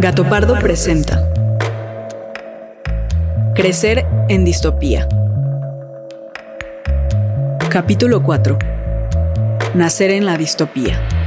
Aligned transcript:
Gato 0.00 0.22
Pardo 0.28 0.56
presenta 0.60 1.28
Crecer 3.56 4.06
en 4.28 4.44
distopía. 4.44 5.08
Capítulo 7.68 8.22
4. 8.22 8.58
Nacer 9.74 10.12
en 10.12 10.24
la 10.24 10.38
distopía. 10.38 11.17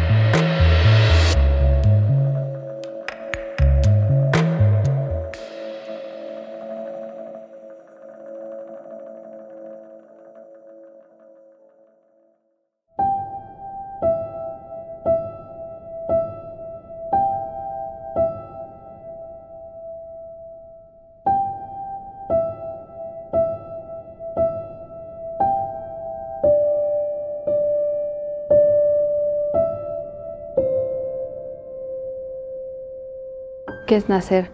¿Qué 33.92 33.98
es 33.98 34.08
nacer? 34.08 34.50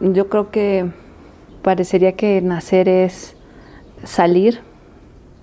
Yo 0.00 0.28
creo 0.28 0.50
que 0.50 0.90
parecería 1.62 2.12
que 2.12 2.42
nacer 2.42 2.90
es 2.90 3.34
salir. 4.04 4.60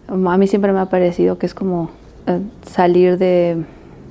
A 0.08 0.38
mí 0.38 0.46
siempre 0.46 0.72
me 0.72 0.80
ha 0.82 0.86
parecido 0.86 1.40
que 1.40 1.48
es 1.48 1.56
como 1.56 1.90
eh, 2.28 2.40
salir 2.62 3.18
de, 3.18 3.66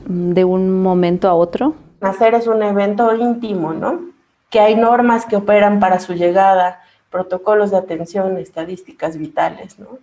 de 0.06 0.44
un 0.44 0.82
momento 0.82 1.28
a 1.28 1.34
otro. 1.34 1.76
Nacer 2.00 2.34
es 2.34 2.48
un 2.48 2.64
evento 2.64 3.14
íntimo, 3.14 3.72
¿no? 3.72 4.06
Que 4.50 4.58
hay 4.58 4.74
normas 4.74 5.24
que 5.24 5.36
operan 5.36 5.78
para 5.78 6.00
su 6.00 6.14
llegada, 6.14 6.80
protocolos 7.08 7.70
de 7.70 7.76
atención, 7.76 8.38
estadísticas 8.38 9.18
vitales, 9.18 9.78
¿no? 9.78 10.00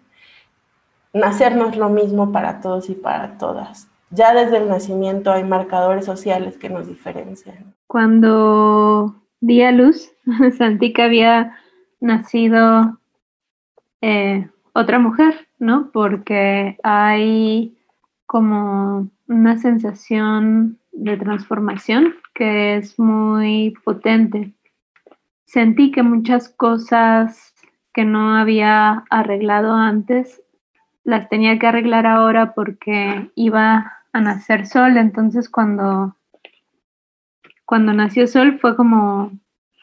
Nacer 1.12 1.58
no 1.58 1.68
es 1.68 1.76
lo 1.76 1.90
mismo 1.90 2.32
para 2.32 2.62
todos 2.62 2.90
y 2.90 2.94
para 2.96 3.38
todas. 3.38 3.90
Ya 4.16 4.34
desde 4.34 4.58
el 4.58 4.70
nacimiento 4.70 5.32
hay 5.32 5.44
marcadores 5.44 6.06
sociales 6.06 6.58
que 6.58 6.70
nos 6.70 6.88
diferencian. 6.88 7.74
Cuando 7.88 9.16
di 9.42 9.64
a 9.64 9.72
luz, 9.72 10.12
que 10.96 11.02
había 11.02 11.58
nacido 12.00 13.00
eh, 14.02 14.48
otra 14.74 15.00
mujer, 15.00 15.48
¿no? 15.58 15.90
Porque 15.92 16.78
hay 16.84 17.76
como 18.28 19.10
una 19.28 19.58
sensación 19.58 20.78
de 20.92 21.18
transformación 21.18 22.14
que 22.36 22.76
es 22.76 23.00
muy 23.00 23.74
potente. 23.84 24.54
Sentí 25.46 25.92
que 25.92 26.04
muchas 26.04 26.50
cosas 26.50 27.56
que 27.94 28.06
no 28.06 28.36
había 28.36 29.06
arreglado 29.10 29.74
antes 29.74 30.44
las 31.04 31.30
tenía 31.30 31.58
que 31.58 31.68
arreglar 31.68 32.06
ahora 32.06 32.54
porque 32.54 33.32
iba 33.36 34.03
a 34.14 34.22
nacer 34.22 34.66
Sol. 34.68 34.98
Entonces 34.98 35.50
cuando, 35.50 36.16
cuando 37.66 37.94
nació 37.94 38.28
Sol 38.28 38.60
fue 38.60 38.76
como, 38.76 39.32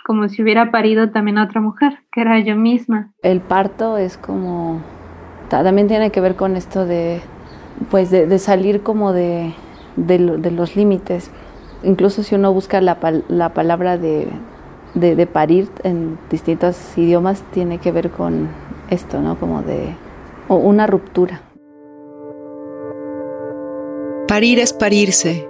como 0.06 0.28
si 0.28 0.42
hubiera 0.42 0.70
parido 0.70 1.10
también 1.10 1.38
a 1.38 1.44
otra 1.44 1.60
mujer, 1.60 1.98
que 2.12 2.22
era 2.22 2.38
yo 2.40 2.56
misma. 2.56 3.12
El 3.22 3.40
parto 3.40 3.96
es 3.98 4.16
como, 4.16 4.80
ta- 5.48 5.62
también 5.62 5.88
tiene 5.88 6.10
que 6.10 6.20
ver 6.20 6.36
con 6.36 6.56
esto 6.56 6.86
de, 6.86 7.20
pues 7.90 8.10
de, 8.10 8.38
salir 8.38 8.82
como 8.82 9.12
de, 9.12 9.52
de, 9.96 10.18
lo- 10.18 10.38
de 10.38 10.50
los 10.50 10.76
límites. 10.76 11.30
Incluso 11.82 12.22
si 12.22 12.34
uno 12.34 12.52
busca 12.52 12.80
la, 12.80 12.98
la 13.28 13.54
palabra 13.54 13.96
de, 13.98 14.28
de, 14.94 15.16
de 15.16 15.26
parir 15.26 15.70
en 15.82 16.18
distintos 16.30 16.96
idiomas, 16.98 17.42
tiene 17.52 17.78
que 17.78 17.90
ver 17.92 18.10
con 18.10 18.48
esto, 18.90 19.20
¿no? 19.22 19.38
Como 19.38 19.62
de 19.62 19.94
o 20.48 20.56
una 20.56 20.86
ruptura. 20.86 21.40
Parir 24.30 24.60
es 24.60 24.72
parirse. 24.72 25.48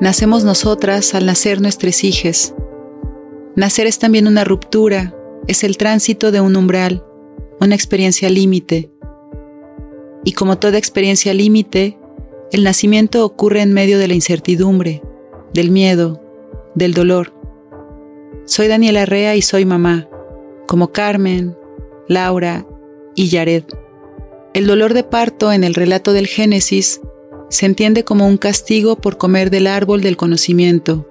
Nacemos 0.00 0.44
nosotras 0.44 1.14
al 1.14 1.26
nacer 1.26 1.60
nuestros 1.60 2.02
hijes. 2.04 2.54
Nacer 3.54 3.86
es 3.86 3.98
también 3.98 4.26
una 4.26 4.44
ruptura, 4.44 5.14
es 5.46 5.62
el 5.62 5.76
tránsito 5.76 6.32
de 6.32 6.40
un 6.40 6.56
umbral, 6.56 7.04
una 7.60 7.74
experiencia 7.74 8.30
límite. 8.30 8.90
Y 10.24 10.32
como 10.32 10.56
toda 10.56 10.78
experiencia 10.78 11.34
límite, 11.34 11.98
el 12.50 12.64
nacimiento 12.64 13.26
ocurre 13.26 13.60
en 13.60 13.74
medio 13.74 13.98
de 13.98 14.08
la 14.08 14.14
incertidumbre, 14.14 15.02
del 15.52 15.70
miedo, 15.70 16.22
del 16.74 16.94
dolor. 16.94 17.34
Soy 18.46 18.68
Daniela 18.68 19.02
Arrea 19.02 19.36
y 19.36 19.42
soy 19.42 19.66
mamá, 19.66 20.08
como 20.66 20.92
Carmen, 20.92 21.54
Laura 22.08 22.66
y 23.14 23.28
Yared. 23.28 23.64
El 24.54 24.66
dolor 24.66 24.94
de 24.94 25.04
parto 25.04 25.52
en 25.52 25.62
el 25.62 25.74
relato 25.74 26.14
del 26.14 26.26
Génesis 26.26 27.02
se 27.54 27.66
entiende 27.66 28.02
como 28.02 28.26
un 28.26 28.36
castigo 28.36 28.96
por 28.96 29.16
comer 29.16 29.48
del 29.48 29.68
árbol 29.68 30.00
del 30.00 30.16
conocimiento. 30.16 31.08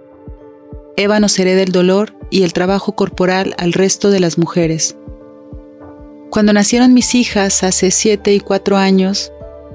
Eva 0.97 1.21
nos 1.21 1.39
hereda 1.39 1.61
el 1.61 1.71
dolor 1.71 2.17
y 2.31 2.43
el 2.43 2.51
trabajo 2.51 2.97
corporal 2.97 3.55
al 3.57 3.71
resto 3.71 4.11
de 4.11 4.19
las 4.19 4.37
mujeres. 4.37 4.97
Cuando 6.31 6.51
nacieron 6.51 6.93
mis 6.93 7.15
hijas 7.15 7.63
hace 7.63 7.91
siete 7.91 8.33
y 8.33 8.41
cuatro 8.41 8.75
años, 8.75 9.31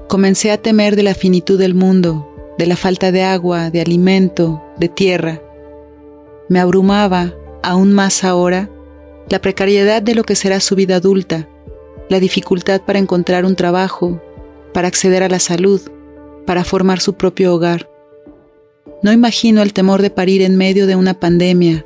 comencé 0.07 0.51
a 0.51 0.61
temer 0.61 0.95
de 0.95 1.01
la 1.01 1.15
finitud 1.15 1.57
del 1.57 1.73
mundo, 1.73 2.31
de 2.59 2.67
la 2.67 2.75
falta 2.75 3.11
de 3.11 3.23
agua, 3.23 3.71
de 3.71 3.81
alimento, 3.81 4.61
de 4.77 4.89
tierra. 4.89 5.41
Me 6.49 6.59
abrumaba, 6.59 7.33
aún 7.63 7.93
más 7.93 8.23
ahora, 8.23 8.69
la 9.27 9.41
precariedad 9.41 10.03
de 10.03 10.13
lo 10.13 10.23
que 10.23 10.35
será 10.35 10.59
su 10.59 10.75
vida 10.75 10.97
adulta, 10.97 11.49
la 12.09 12.19
dificultad 12.19 12.81
para 12.81 12.99
encontrar 12.99 13.43
un 13.43 13.55
trabajo, 13.55 14.21
para 14.71 14.87
acceder 14.87 15.23
a 15.23 15.29
la 15.29 15.39
salud, 15.39 15.81
para 16.45 16.63
formar 16.63 16.99
su 16.99 17.13
propio 17.13 17.53
hogar. 17.53 17.89
No 19.03 19.11
imagino 19.11 19.61
el 19.61 19.73
temor 19.73 20.01
de 20.01 20.09
parir 20.09 20.41
en 20.41 20.57
medio 20.57 20.87
de 20.87 20.95
una 20.95 21.13
pandemia, 21.13 21.85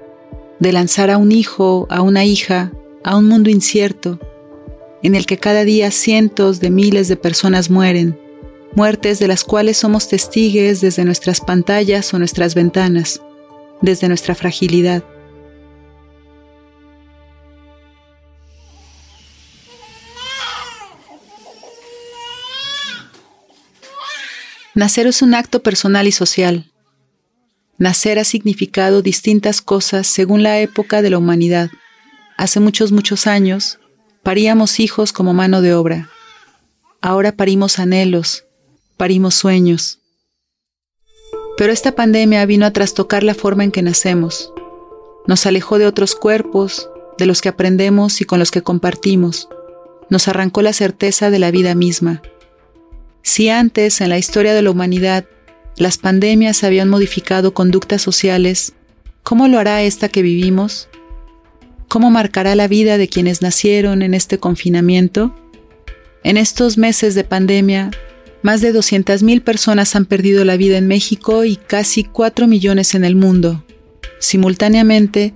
de 0.59 0.71
lanzar 0.71 1.09
a 1.09 1.17
un 1.17 1.31
hijo, 1.31 1.87
a 1.89 2.01
una 2.01 2.25
hija, 2.25 2.71
a 3.03 3.17
un 3.17 3.27
mundo 3.27 3.49
incierto, 3.49 4.19
en 5.03 5.15
el 5.15 5.25
que 5.25 5.37
cada 5.37 5.63
día 5.63 5.91
cientos 5.91 6.59
de 6.59 6.69
miles 6.69 7.07
de 7.07 7.17
personas 7.17 7.69
mueren, 7.69 8.17
muertes 8.75 9.19
de 9.19 9.27
las 9.27 9.43
cuales 9.43 9.77
somos 9.77 10.07
testigues 10.07 10.81
desde 10.81 11.05
nuestras 11.05 11.41
pantallas 11.41 12.13
o 12.13 12.19
nuestras 12.19 12.55
ventanas, 12.55 13.21
desde 13.81 14.07
nuestra 14.07 14.33
fragilidad. 14.33 15.03
Nacer 24.75 25.05
es 25.05 25.21
un 25.21 25.35
acto 25.35 25.61
personal 25.61 26.07
y 26.07 26.11
social. 26.11 26.71
Nacer 27.77 28.17
ha 28.17 28.23
significado 28.23 29.03
distintas 29.03 29.61
cosas 29.61 30.07
según 30.07 30.41
la 30.41 30.59
época 30.59 31.03
de 31.03 31.11
la 31.11 31.19
humanidad. 31.19 31.69
Hace 32.37 32.59
muchos, 32.59 32.91
muchos 32.91 33.27
años, 33.27 33.77
paríamos 34.23 34.79
hijos 34.79 35.13
como 35.13 35.33
mano 35.35 35.61
de 35.61 35.75
obra. 35.75 36.09
Ahora 37.01 37.33
parimos 37.33 37.77
anhelos, 37.77 38.45
parimos 38.97 39.35
sueños. 39.35 39.99
Pero 41.55 41.71
esta 41.71 41.91
pandemia 41.91 42.43
vino 42.47 42.65
a 42.65 42.71
trastocar 42.71 43.21
la 43.21 43.35
forma 43.35 43.63
en 43.63 43.71
que 43.71 43.83
nacemos. 43.83 44.51
Nos 45.27 45.45
alejó 45.45 45.77
de 45.77 45.85
otros 45.85 46.15
cuerpos, 46.15 46.89
de 47.19 47.27
los 47.27 47.41
que 47.41 47.49
aprendemos 47.49 48.21
y 48.21 48.25
con 48.25 48.39
los 48.39 48.49
que 48.49 48.63
compartimos. 48.63 49.49
Nos 50.09 50.27
arrancó 50.27 50.63
la 50.63 50.73
certeza 50.73 51.29
de 51.29 51.37
la 51.37 51.51
vida 51.51 51.75
misma. 51.75 52.23
Si 53.23 53.47
antes, 53.47 54.01
en 54.01 54.09
la 54.09 54.17
historia 54.17 54.53
de 54.53 54.61
la 54.61 54.69
humanidad, 54.69 55.25
las 55.77 55.97
pandemias 55.97 56.63
habían 56.65 56.89
modificado 56.89 57.53
conductas 57.53 58.01
sociales, 58.01 58.73
¿cómo 59.23 59.47
lo 59.47 59.59
hará 59.59 59.81
esta 59.81 60.09
que 60.09 60.21
vivimos? 60.21 60.89
¿Cómo 61.87 62.11
marcará 62.11 62.53
la 62.55 62.67
vida 62.67 62.97
de 62.97 63.07
quienes 63.07 63.41
nacieron 63.41 64.01
en 64.01 64.13
este 64.13 64.39
confinamiento? 64.39 65.33
En 66.23 66.35
estos 66.35 66.77
meses 66.77 67.15
de 67.15 67.23
pandemia, 67.23 67.91
más 68.41 68.59
de 68.59 68.73
200.000 68.73 69.41
personas 69.41 69.95
han 69.95 70.05
perdido 70.05 70.43
la 70.43 70.57
vida 70.57 70.77
en 70.77 70.87
México 70.87 71.45
y 71.45 71.55
casi 71.55 72.03
4 72.03 72.45
millones 72.45 72.93
en 72.93 73.05
el 73.05 73.15
mundo. 73.15 73.65
Simultáneamente, 74.19 75.33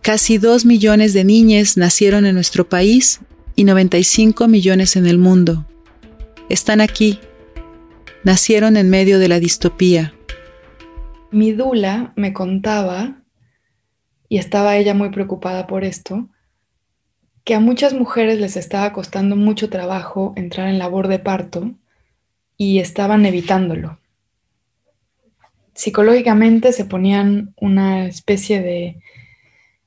casi 0.00 0.38
2 0.38 0.64
millones 0.64 1.12
de 1.12 1.24
niñas 1.24 1.76
nacieron 1.76 2.24
en 2.24 2.34
nuestro 2.34 2.66
país 2.66 3.20
y 3.56 3.64
95 3.64 4.48
millones 4.48 4.96
en 4.96 5.06
el 5.06 5.18
mundo. 5.18 5.66
Están 6.48 6.80
aquí. 6.80 7.18
Nacieron 8.22 8.76
en 8.76 8.88
medio 8.88 9.18
de 9.18 9.26
la 9.26 9.40
distopía. 9.40 10.14
Mi 11.32 11.50
dula 11.50 12.12
me 12.14 12.32
contaba, 12.32 13.20
y 14.28 14.38
estaba 14.38 14.76
ella 14.76 14.94
muy 14.94 15.10
preocupada 15.10 15.66
por 15.66 15.82
esto, 15.82 16.28
que 17.42 17.56
a 17.56 17.60
muchas 17.60 17.94
mujeres 17.94 18.38
les 18.38 18.56
estaba 18.56 18.92
costando 18.92 19.34
mucho 19.34 19.70
trabajo 19.70 20.34
entrar 20.36 20.68
en 20.68 20.78
labor 20.78 21.08
de 21.08 21.18
parto 21.18 21.74
y 22.56 22.78
estaban 22.78 23.26
evitándolo. 23.26 23.98
Psicológicamente 25.74 26.72
se 26.72 26.84
ponían 26.84 27.54
una 27.60 28.06
especie 28.06 28.62
de 28.62 29.00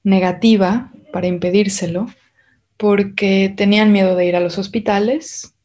negativa 0.04 0.92
para 1.14 1.28
impedírselo 1.28 2.08
porque 2.76 3.54
tenían 3.56 3.94
miedo 3.94 4.18
de 4.18 4.26
ir 4.26 4.36
a 4.36 4.42
los 4.42 4.58
hospitales, 4.58 5.56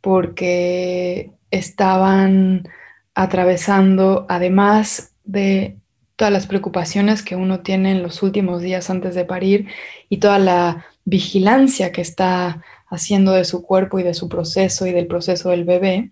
porque 0.00 1.32
estaban 1.50 2.68
atravesando, 3.14 4.26
además 4.28 5.12
de 5.24 5.76
todas 6.16 6.32
las 6.32 6.46
preocupaciones 6.46 7.22
que 7.22 7.36
uno 7.36 7.60
tiene 7.60 7.92
en 7.92 8.02
los 8.02 8.22
últimos 8.22 8.62
días 8.62 8.90
antes 8.90 9.14
de 9.14 9.24
parir 9.24 9.68
y 10.08 10.18
toda 10.18 10.38
la 10.38 10.86
vigilancia 11.04 11.92
que 11.92 12.02
está 12.02 12.62
haciendo 12.88 13.32
de 13.32 13.44
su 13.44 13.62
cuerpo 13.62 13.98
y 13.98 14.02
de 14.02 14.14
su 14.14 14.28
proceso 14.28 14.86
y 14.86 14.92
del 14.92 15.06
proceso 15.06 15.50
del 15.50 15.64
bebé, 15.64 16.10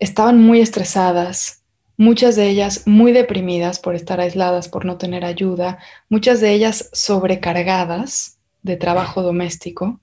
estaban 0.00 0.40
muy 0.40 0.60
estresadas, 0.60 1.62
muchas 1.96 2.34
de 2.34 2.48
ellas 2.48 2.82
muy 2.86 3.12
deprimidas 3.12 3.78
por 3.78 3.94
estar 3.94 4.20
aisladas, 4.20 4.68
por 4.68 4.84
no 4.84 4.96
tener 4.98 5.24
ayuda, 5.24 5.78
muchas 6.08 6.40
de 6.40 6.52
ellas 6.52 6.90
sobrecargadas 6.92 8.38
de 8.62 8.76
trabajo 8.76 9.22
doméstico. 9.22 10.00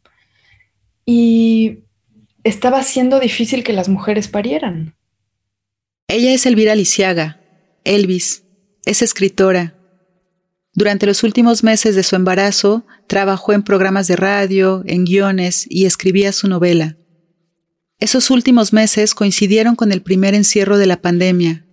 Y 1.05 1.79
estaba 2.43 2.83
siendo 2.83 3.19
difícil 3.19 3.63
que 3.63 3.73
las 3.73 3.89
mujeres 3.89 4.27
parieran. 4.27 4.95
Ella 6.07 6.33
es 6.33 6.45
Elvira 6.45 6.75
Lisiaga, 6.75 7.41
Elvis, 7.83 8.43
es 8.85 9.01
escritora. 9.01 9.75
Durante 10.73 11.05
los 11.05 11.23
últimos 11.23 11.63
meses 11.63 11.95
de 11.95 12.03
su 12.03 12.15
embarazo, 12.15 12.85
trabajó 13.07 13.53
en 13.53 13.63
programas 13.63 14.07
de 14.07 14.15
radio, 14.15 14.83
en 14.85 15.05
guiones 15.05 15.65
y 15.69 15.85
escribía 15.85 16.31
su 16.31 16.47
novela. 16.47 16.97
Esos 17.99 18.29
últimos 18.29 18.71
meses 18.71 19.13
coincidieron 19.13 19.75
con 19.75 19.91
el 19.91 20.01
primer 20.01 20.33
encierro 20.33 20.77
de 20.77 20.85
la 20.85 21.01
pandemia, 21.01 21.65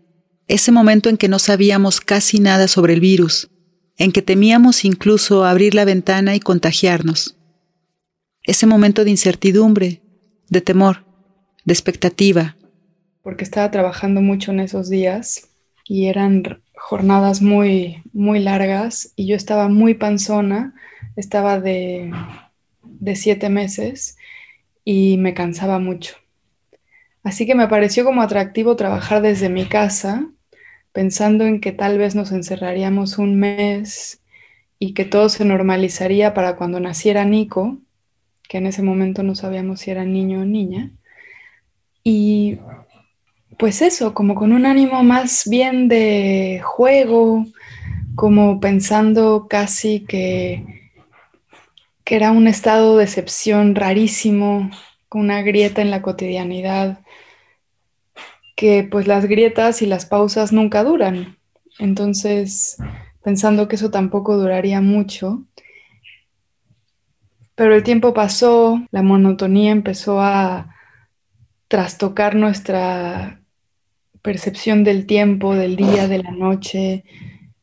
ese 0.49 0.73
momento 0.73 1.09
en 1.09 1.17
que 1.17 1.29
no 1.29 1.39
sabíamos 1.39 2.01
casi 2.01 2.41
nada 2.41 2.69
sobre 2.69 2.95
el 2.95 3.01
virus, 3.01 3.49
en 3.97 4.13
que 4.13 4.23
temíamos 4.23 4.85
incluso 4.85 5.45
abrir 5.45 5.75
la 5.75 5.85
ventana 5.85 6.35
y 6.35 6.41
contagiarnos. 6.41 7.37
Ese 8.43 8.67
momento 8.67 9.05
de 9.05 9.11
incertidumbre, 9.11 10.03
de 10.49 10.61
temor, 10.61 11.05
de 11.65 11.73
expectativa. 11.73 12.57
Porque 13.23 13.45
estaba 13.45 13.71
trabajando 13.71 14.21
mucho 14.21 14.53
en 14.53 14.61
esos 14.61 14.89
días 14.89 15.51
y 15.85 16.07
eran 16.07 16.63
jornadas 16.75 17.43
muy, 17.43 18.03
muy 18.13 18.39
largas 18.39 19.13
y 19.17 19.27
yo 19.27 19.37
estaba 19.37 19.69
muy 19.69 19.95
panzona, 19.95 20.75
estaba 21.17 21.61
de, 21.61 22.13
de 22.83 23.17
siete 23.17 23.49
meses 23.49 24.17
y 24.85 25.17
me 25.19 25.35
cansaba 25.35 25.79
mucho. 25.79 26.17
Así 27.25 27.45
que 27.45 27.57
me 27.57 27.67
pareció 27.67 28.05
como 28.05 28.23
atractivo 28.23 28.77
trabajar 28.77 29.21
desde 29.21 29.49
mi 29.49 29.65
casa, 29.65 30.29
pensando 30.93 31.45
en 31.45 31.61
que 31.61 31.73
tal 31.73 31.99
vez 31.99 32.15
nos 32.15 32.31
encerraríamos 32.31 33.19
un 33.19 33.37
mes 33.37 34.23
y 34.79 34.95
que 34.95 35.05
todo 35.05 35.29
se 35.29 35.45
normalizaría 35.45 36.35
para 36.35 36.55
cuando 36.55 36.79
naciera 36.79 37.25
Nico, 37.25 37.79
que 38.49 38.59
en 38.59 38.67
ese 38.67 38.83
momento 38.83 39.23
no 39.23 39.35
sabíamos 39.35 39.81
si 39.81 39.91
era 39.91 40.05
niño 40.05 40.41
o 40.41 40.45
niña. 40.45 40.93
Y 42.03 42.59
pues 43.59 43.83
eso, 43.83 44.15
como 44.15 44.35
con 44.35 44.53
un 44.53 44.67
ánimo 44.67 45.03
más 45.03 45.49
bien 45.49 45.89
de 45.89 46.61
juego, 46.65 47.47
como 48.15 48.61
pensando 48.61 49.47
casi 49.49 50.01
que 50.01 50.65
que 52.07 52.15
era 52.15 52.31
un 52.31 52.47
estado 52.47 52.97
de 52.97 53.03
excepción 53.03 53.75
rarísimo, 53.75 54.71
con 55.09 55.23
una 55.23 55.43
grieta 55.43 55.83
en 55.83 55.91
la 55.91 56.03
cotidianidad, 56.03 57.01
que 58.55 58.85
pues 58.89 59.09
las 59.09 59.27
grietas 59.27 59.83
y 59.83 59.87
las 59.87 60.07
pausas 60.07 60.53
nunca 60.53 60.85
duran. 60.85 61.37
Entonces, 61.81 62.77
pensando 63.25 63.67
que 63.67 63.75
eso 63.75 63.91
tampoco 63.91 64.37
duraría 64.37 64.81
mucho, 64.81 65.43
pero 67.57 67.75
el 67.75 67.83
tiempo 67.83 68.15
pasó, 68.15 68.81
la 68.93 69.03
monotonía 69.03 69.73
empezó 69.73 70.21
a 70.21 70.77
trastocar 71.67 72.37
nuestra 72.37 73.41
percepción 74.23 74.85
del 74.85 75.07
tiempo, 75.07 75.55
del 75.55 75.75
día, 75.75 76.07
de 76.07 76.23
la 76.23 76.31
noche, 76.31 77.05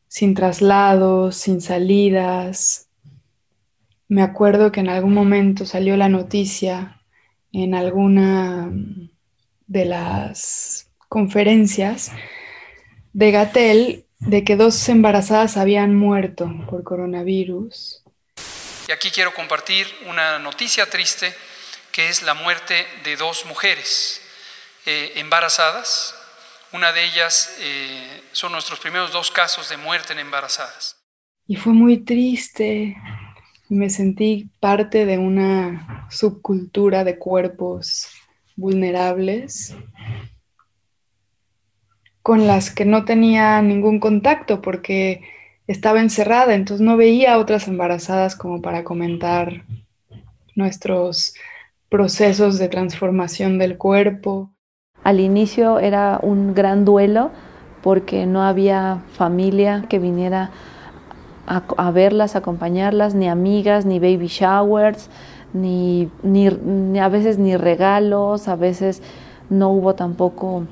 sin 0.07 0.34
traslados, 0.34 1.38
sin 1.38 1.62
salidas, 1.62 2.90
me 4.13 4.22
acuerdo 4.22 4.72
que 4.72 4.80
en 4.80 4.90
algún 4.90 5.16
momento 5.16 5.66
salió 5.66 5.98
la 5.98 6.07
noticia 6.07 7.01
en 7.51 7.74
alguna 7.74 8.72
de 9.66 9.86
las 9.86 10.92
conferencias 11.10 12.12
de 13.13 13.31
Gatel 13.31 14.06
de 14.19 14.44
que 14.44 14.56
dos 14.56 14.88
embarazadas 14.88 15.57
habían 15.57 15.95
muerto 15.95 16.48
por 16.69 16.84
coronavirus. 16.84 18.02
Aquí 18.94 19.10
quiero 19.10 19.34
compartir 19.34 19.88
una 20.07 20.38
noticia 20.38 20.88
triste 20.88 21.34
que 21.92 22.10
es 22.10 22.22
la 22.22 22.36
muerte 22.36 22.86
de 23.04 23.16
dos 23.16 23.45
mujeres 23.45 24.22
eh, 24.86 25.13
embarazadas. 25.16 26.16
Una 26.72 26.94
de 26.94 27.04
ellas 27.04 27.56
eh, 27.60 28.24
son 28.31 28.51
nuestros 28.51 28.80
primeros 28.80 29.12
dos 29.12 29.31
casos 29.31 29.69
de 29.69 29.78
muerte 29.78 30.13
en 30.13 30.19
embarazadas. 30.19 30.95
Y 31.48 31.56
fue 31.56 31.74
muy 31.74 31.98
triste 31.98 32.95
me 33.69 33.90
sentí 33.90 34.51
parte 34.60 35.06
de 35.06 35.18
una 35.18 36.07
subcultura 36.12 37.04
de 37.04 37.18
cuerpos 37.18 38.07
vulnerables 38.56 39.76
con 42.21 42.45
las 42.45 42.69
que 42.69 42.85
no 42.85 43.04
tenía 43.04 43.62
ningún 43.62 44.00
contacto 44.00 44.62
porque 44.62 45.21
estaba 45.67 46.01
encerrada, 46.01 46.55
entonces 46.55 46.85
no 46.85 46.97
veía 46.97 47.33
a 47.33 47.37
otras 47.37 47.67
embarazadas 47.67 48.35
como 48.35 48.61
para 48.61 48.83
comentar 48.83 49.65
nuestros 50.55 51.33
procesos 51.89 52.57
de 52.57 52.67
transformación 52.69 53.57
del 53.57 53.77
cuerpo. 53.77 54.51
Al 55.03 55.19
inicio 55.19 55.79
era 55.79 56.19
un 56.21 56.53
gran 56.53 56.85
duelo 56.85 57.31
porque 57.81 58.25
no 58.25 58.43
había 58.43 59.03
familia 59.13 59.85
que 59.89 59.99
viniera 59.99 60.51
a, 61.45 61.91
verlas, 61.91 62.35
acompañarlas, 62.37 63.15
ni 63.15 63.27
amigas, 63.27 63.85
ni 63.85 63.99
baby 63.99 64.27
showers, 64.27 65.09
ni, 65.53 66.09
ni, 66.23 66.47
a 66.99 67.09
veces 67.09 67.37
ni 67.37 67.57
regalos, 67.57 68.47
a 68.47 68.55
veces 68.55 69.01
no 69.49 69.69
hubo 69.69 69.93
tampoco 69.93 70.65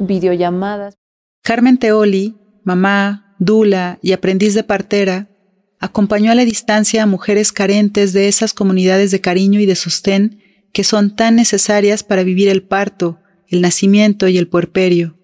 videollamadas. 0.00 0.96
Carmen 1.44 1.78
Teoli, 1.78 2.36
mamá, 2.64 3.27
dula 3.38 3.98
y 4.02 4.12
aprendiz 4.12 4.54
de 4.54 4.64
partera, 4.64 5.28
acompañó 5.80 6.32
a 6.32 6.34
la 6.34 6.44
distancia 6.44 7.02
a 7.02 7.06
mujeres 7.06 7.52
carentes 7.52 8.12
de 8.12 8.28
esas 8.28 8.52
comunidades 8.52 9.10
de 9.10 9.20
cariño 9.20 9.60
y 9.60 9.66
de 9.66 9.76
sostén 9.76 10.40
que 10.72 10.84
son 10.84 11.14
tan 11.14 11.36
necesarias 11.36 12.02
para 12.02 12.24
vivir 12.24 12.48
el 12.48 12.62
parto, 12.62 13.18
el 13.48 13.60
nacimiento 13.60 14.28
y 14.28 14.38
el 14.38 14.48
puerperio. 14.48 15.16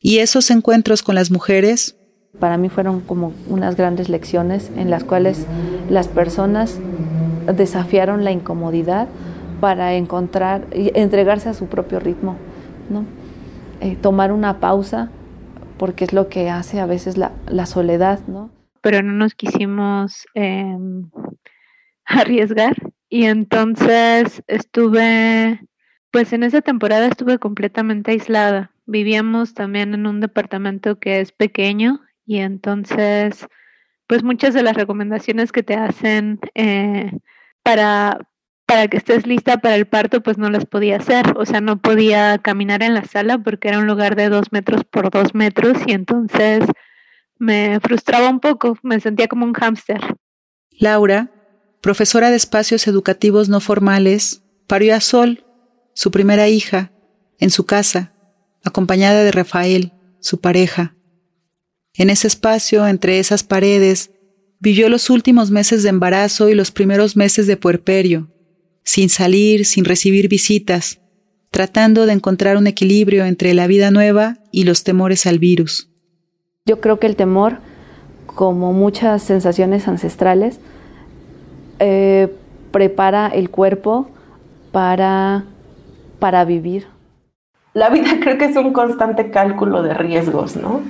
Y 0.00 0.18
esos 0.18 0.50
encuentros 0.50 1.02
con 1.02 1.14
las 1.14 1.30
mujeres 1.30 1.96
para 2.38 2.56
mí 2.56 2.68
fueron 2.68 3.00
como 3.00 3.32
unas 3.48 3.76
grandes 3.76 4.08
lecciones 4.08 4.70
en 4.76 4.90
las 4.90 5.04
cuales 5.04 5.46
las 5.90 6.08
personas 6.08 6.78
desafiaron 7.54 8.24
la 8.24 8.32
incomodidad 8.32 9.08
para 9.60 9.94
encontrar 9.94 10.66
y 10.74 10.90
entregarse 10.98 11.50
a 11.50 11.54
su 11.54 11.66
propio 11.66 12.00
ritmo, 12.00 12.36
¿no? 12.88 13.04
Eh, 13.80 13.96
tomar 14.00 14.32
una 14.32 14.60
pausa 14.60 15.10
porque 15.82 16.04
es 16.04 16.12
lo 16.12 16.28
que 16.28 16.48
hace 16.48 16.78
a 16.78 16.86
veces 16.86 17.16
la, 17.18 17.66
soledad, 17.66 18.20
¿no? 18.28 18.52
Pero 18.82 19.02
no 19.02 19.14
nos 19.14 19.34
quisimos 19.34 20.28
em, 20.34 21.10
arriesgar 22.04 22.76
y 23.08 23.24
entonces 23.24 24.44
estuve, 24.46 25.60
pues 26.12 26.32
en 26.32 26.44
esa 26.44 26.60
temporada 26.60 27.08
estuve 27.08 27.38
completamente 27.38 28.12
aislada. 28.12 28.70
Vivíamos 28.86 29.54
también 29.54 29.92
en 29.92 30.06
un 30.06 30.20
departamento 30.20 31.00
que 31.00 31.18
es 31.18 31.32
pequeño 31.32 31.98
y 32.26 32.38
entonces 32.38 33.48
pues 34.06 34.22
muchas 34.22 34.54
de 34.54 34.62
las 34.62 34.76
recomendaciones 34.76 35.50
que 35.50 35.64
te 35.64 35.74
hacen 35.74 36.38
eh, 36.54 37.10
para, 37.64 38.20
para 38.66 38.88
que 38.88 38.96
estés 38.96 39.26
lista 39.26 39.58
para 39.58 39.76
el 39.76 39.86
parto, 39.86 40.22
pues 40.22 40.38
no 40.38 40.50
las 40.50 40.64
podía 40.64 40.96
hacer. 40.96 41.34
O 41.36 41.44
sea, 41.44 41.60
no 41.60 41.80
podía 41.80 42.38
caminar 42.38 42.82
en 42.82 42.94
la 42.94 43.04
sala 43.04 43.38
porque 43.38 43.68
era 43.68 43.78
un 43.78 43.86
lugar 43.86 44.16
de 44.16 44.28
dos 44.28 44.52
metros 44.52 44.82
por 44.84 45.10
dos 45.10 45.34
metros 45.34 45.76
y 45.86 45.92
entonces 45.92 46.64
me 47.38 47.80
frustraba 47.80 48.28
un 48.28 48.40
poco, 48.40 48.78
me 48.82 49.00
sentía 49.00 49.28
como 49.28 49.44
un 49.44 49.52
hámster. 49.52 50.00
Laura, 50.70 51.30
profesora 51.80 52.30
de 52.30 52.36
espacios 52.36 52.86
educativos 52.86 53.48
no 53.48 53.60
formales, 53.60 54.42
parió 54.66 54.94
a 54.94 55.00
Sol, 55.00 55.44
su 55.92 56.10
primera 56.10 56.48
hija, 56.48 56.92
en 57.38 57.50
su 57.50 57.66
casa, 57.66 58.12
acompañada 58.64 59.24
de 59.24 59.32
Rafael, 59.32 59.92
su 60.20 60.40
pareja. 60.40 60.94
En 61.94 62.08
ese 62.08 62.28
espacio, 62.28 62.86
entre 62.86 63.18
esas 63.18 63.42
paredes, 63.42 64.12
vivió 64.60 64.88
los 64.88 65.10
últimos 65.10 65.50
meses 65.50 65.82
de 65.82 65.88
embarazo 65.88 66.48
y 66.48 66.54
los 66.54 66.70
primeros 66.70 67.16
meses 67.16 67.46
de 67.46 67.56
puerperio, 67.56 68.31
sin 68.84 69.08
salir, 69.08 69.64
sin 69.64 69.84
recibir 69.84 70.28
visitas, 70.28 71.00
tratando 71.50 72.06
de 72.06 72.14
encontrar 72.14 72.56
un 72.56 72.66
equilibrio 72.66 73.24
entre 73.24 73.54
la 73.54 73.66
vida 73.66 73.90
nueva 73.90 74.38
y 74.50 74.64
los 74.64 74.84
temores 74.84 75.26
al 75.26 75.38
virus. 75.38 75.88
Yo 76.66 76.80
creo 76.80 76.98
que 76.98 77.06
el 77.06 77.16
temor, 77.16 77.58
como 78.26 78.72
muchas 78.72 79.22
sensaciones 79.22 79.88
ancestrales, 79.88 80.60
eh, 81.78 82.28
prepara 82.70 83.28
el 83.28 83.50
cuerpo 83.50 84.08
para, 84.72 85.44
para 86.18 86.44
vivir. 86.44 86.86
La 87.74 87.90
vida 87.90 88.12
creo 88.20 88.38
que 88.38 88.46
es 88.46 88.56
un 88.56 88.72
constante 88.72 89.30
cálculo 89.30 89.82
de 89.82 89.94
riesgos, 89.94 90.56
¿no? 90.56 90.80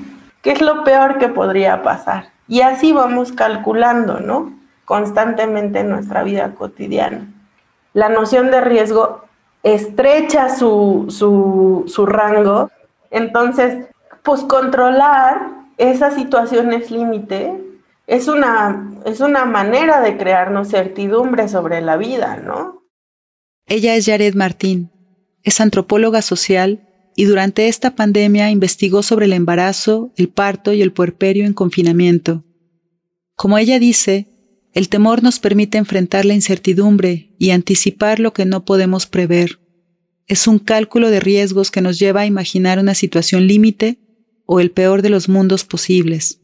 ¿Qué 0.42 0.52
es 0.52 0.60
lo 0.60 0.84
peor 0.84 1.18
que 1.18 1.28
podría 1.28 1.82
pasar? 1.82 2.30
Y 2.48 2.60
así 2.60 2.92
vamos 2.92 3.32
calculando, 3.32 4.20
¿no? 4.20 4.52
Constantemente 4.84 5.80
en 5.80 5.90
nuestra 5.90 6.22
vida 6.24 6.54
cotidiana. 6.54 7.28
La 7.94 8.08
noción 8.08 8.50
de 8.50 8.60
riesgo 8.60 9.24
estrecha 9.62 10.54
su, 10.54 11.06
su, 11.08 11.84
su 11.86 12.06
rango, 12.06 12.70
entonces, 13.10 13.86
pues 14.22 14.42
controlar 14.42 15.50
esas 15.76 16.14
situaciones 16.14 16.90
límite 16.90 17.52
es 18.06 18.28
una, 18.28 18.92
es 19.04 19.20
una 19.20 19.44
manera 19.44 20.00
de 20.00 20.16
crearnos 20.16 20.68
certidumbre 20.68 21.48
sobre 21.48 21.80
la 21.80 21.96
vida, 21.96 22.36
¿no? 22.36 22.82
Ella 23.66 23.94
es 23.94 24.06
Jared 24.06 24.34
Martín, 24.34 24.90
es 25.42 25.60
antropóloga 25.60 26.22
social 26.22 26.88
y 27.14 27.24
durante 27.24 27.68
esta 27.68 27.94
pandemia 27.94 28.50
investigó 28.50 29.02
sobre 29.02 29.26
el 29.26 29.32
embarazo, 29.32 30.12
el 30.16 30.28
parto 30.28 30.72
y 30.72 30.82
el 30.82 30.92
puerperio 30.92 31.44
en 31.44 31.52
confinamiento. 31.52 32.44
Como 33.36 33.58
ella 33.58 33.78
dice, 33.78 34.26
el 34.74 34.88
temor 34.88 35.22
nos 35.22 35.38
permite 35.38 35.78
enfrentar 35.78 36.24
la 36.24 36.34
incertidumbre 36.34 37.30
y 37.38 37.50
anticipar 37.50 38.20
lo 38.20 38.32
que 38.32 38.46
no 38.46 38.64
podemos 38.64 39.06
prever. 39.06 39.58
Es 40.26 40.46
un 40.46 40.58
cálculo 40.58 41.10
de 41.10 41.20
riesgos 41.20 41.70
que 41.70 41.82
nos 41.82 41.98
lleva 41.98 42.22
a 42.22 42.26
imaginar 42.26 42.78
una 42.78 42.94
situación 42.94 43.46
límite 43.46 43.98
o 44.46 44.60
el 44.60 44.70
peor 44.70 45.02
de 45.02 45.10
los 45.10 45.28
mundos 45.28 45.64
posibles. 45.64 46.40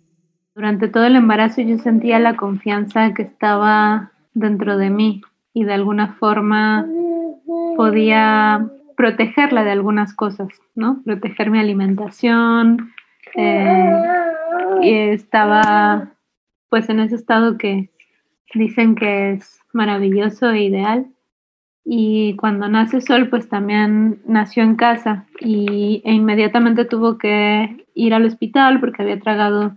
Durante 0.55 0.89
todo 0.89 1.05
el 1.05 1.17
embarazo 1.17 1.63
yo 1.63 1.79
sentía 1.79 2.19
la 2.19 2.37
confianza 2.37 3.15
que 3.15 3.23
estaba 3.23 4.13
dentro 4.35 4.77
de 4.77 4.91
mí 4.91 5.23
y 5.55 5.65
de 5.65 5.73
alguna 5.73 6.15
forma 6.15 6.87
podía 7.77 8.69
protegerla 8.97 9.65
de 9.65 9.71
algunas 9.71 10.13
cosas, 10.15 10.49
¿no? 10.75 11.01
Proteger 11.05 11.51
mi 11.51 11.61
alimentación. 11.61 12.93
Eh, 13.37 13.93
y 14.83 14.93
estaba 14.93 16.13
pues 16.69 16.89
en 16.89 17.01
ese 17.01 17.15
estado 17.15 17.57
que 17.57 17.91
dicen 18.55 18.95
que 18.95 19.33
es 19.33 19.61
maravilloso 19.73 20.51
e 20.51 20.65
ideal. 20.65 21.07
Y 21.85 22.37
cuando 22.37 22.69
nace 22.69 23.01
Sol, 23.01 23.29
pues 23.29 23.49
también 23.49 24.21
nació 24.27 24.63
en 24.63 24.77
casa 24.77 25.27
y, 25.41 26.03
e 26.05 26.13
inmediatamente 26.13 26.85
tuvo 26.85 27.17
que 27.17 27.87
ir 27.95 28.13
al 28.13 28.27
hospital 28.27 28.79
porque 28.81 29.03
había 29.03 29.21
tragado 29.21 29.77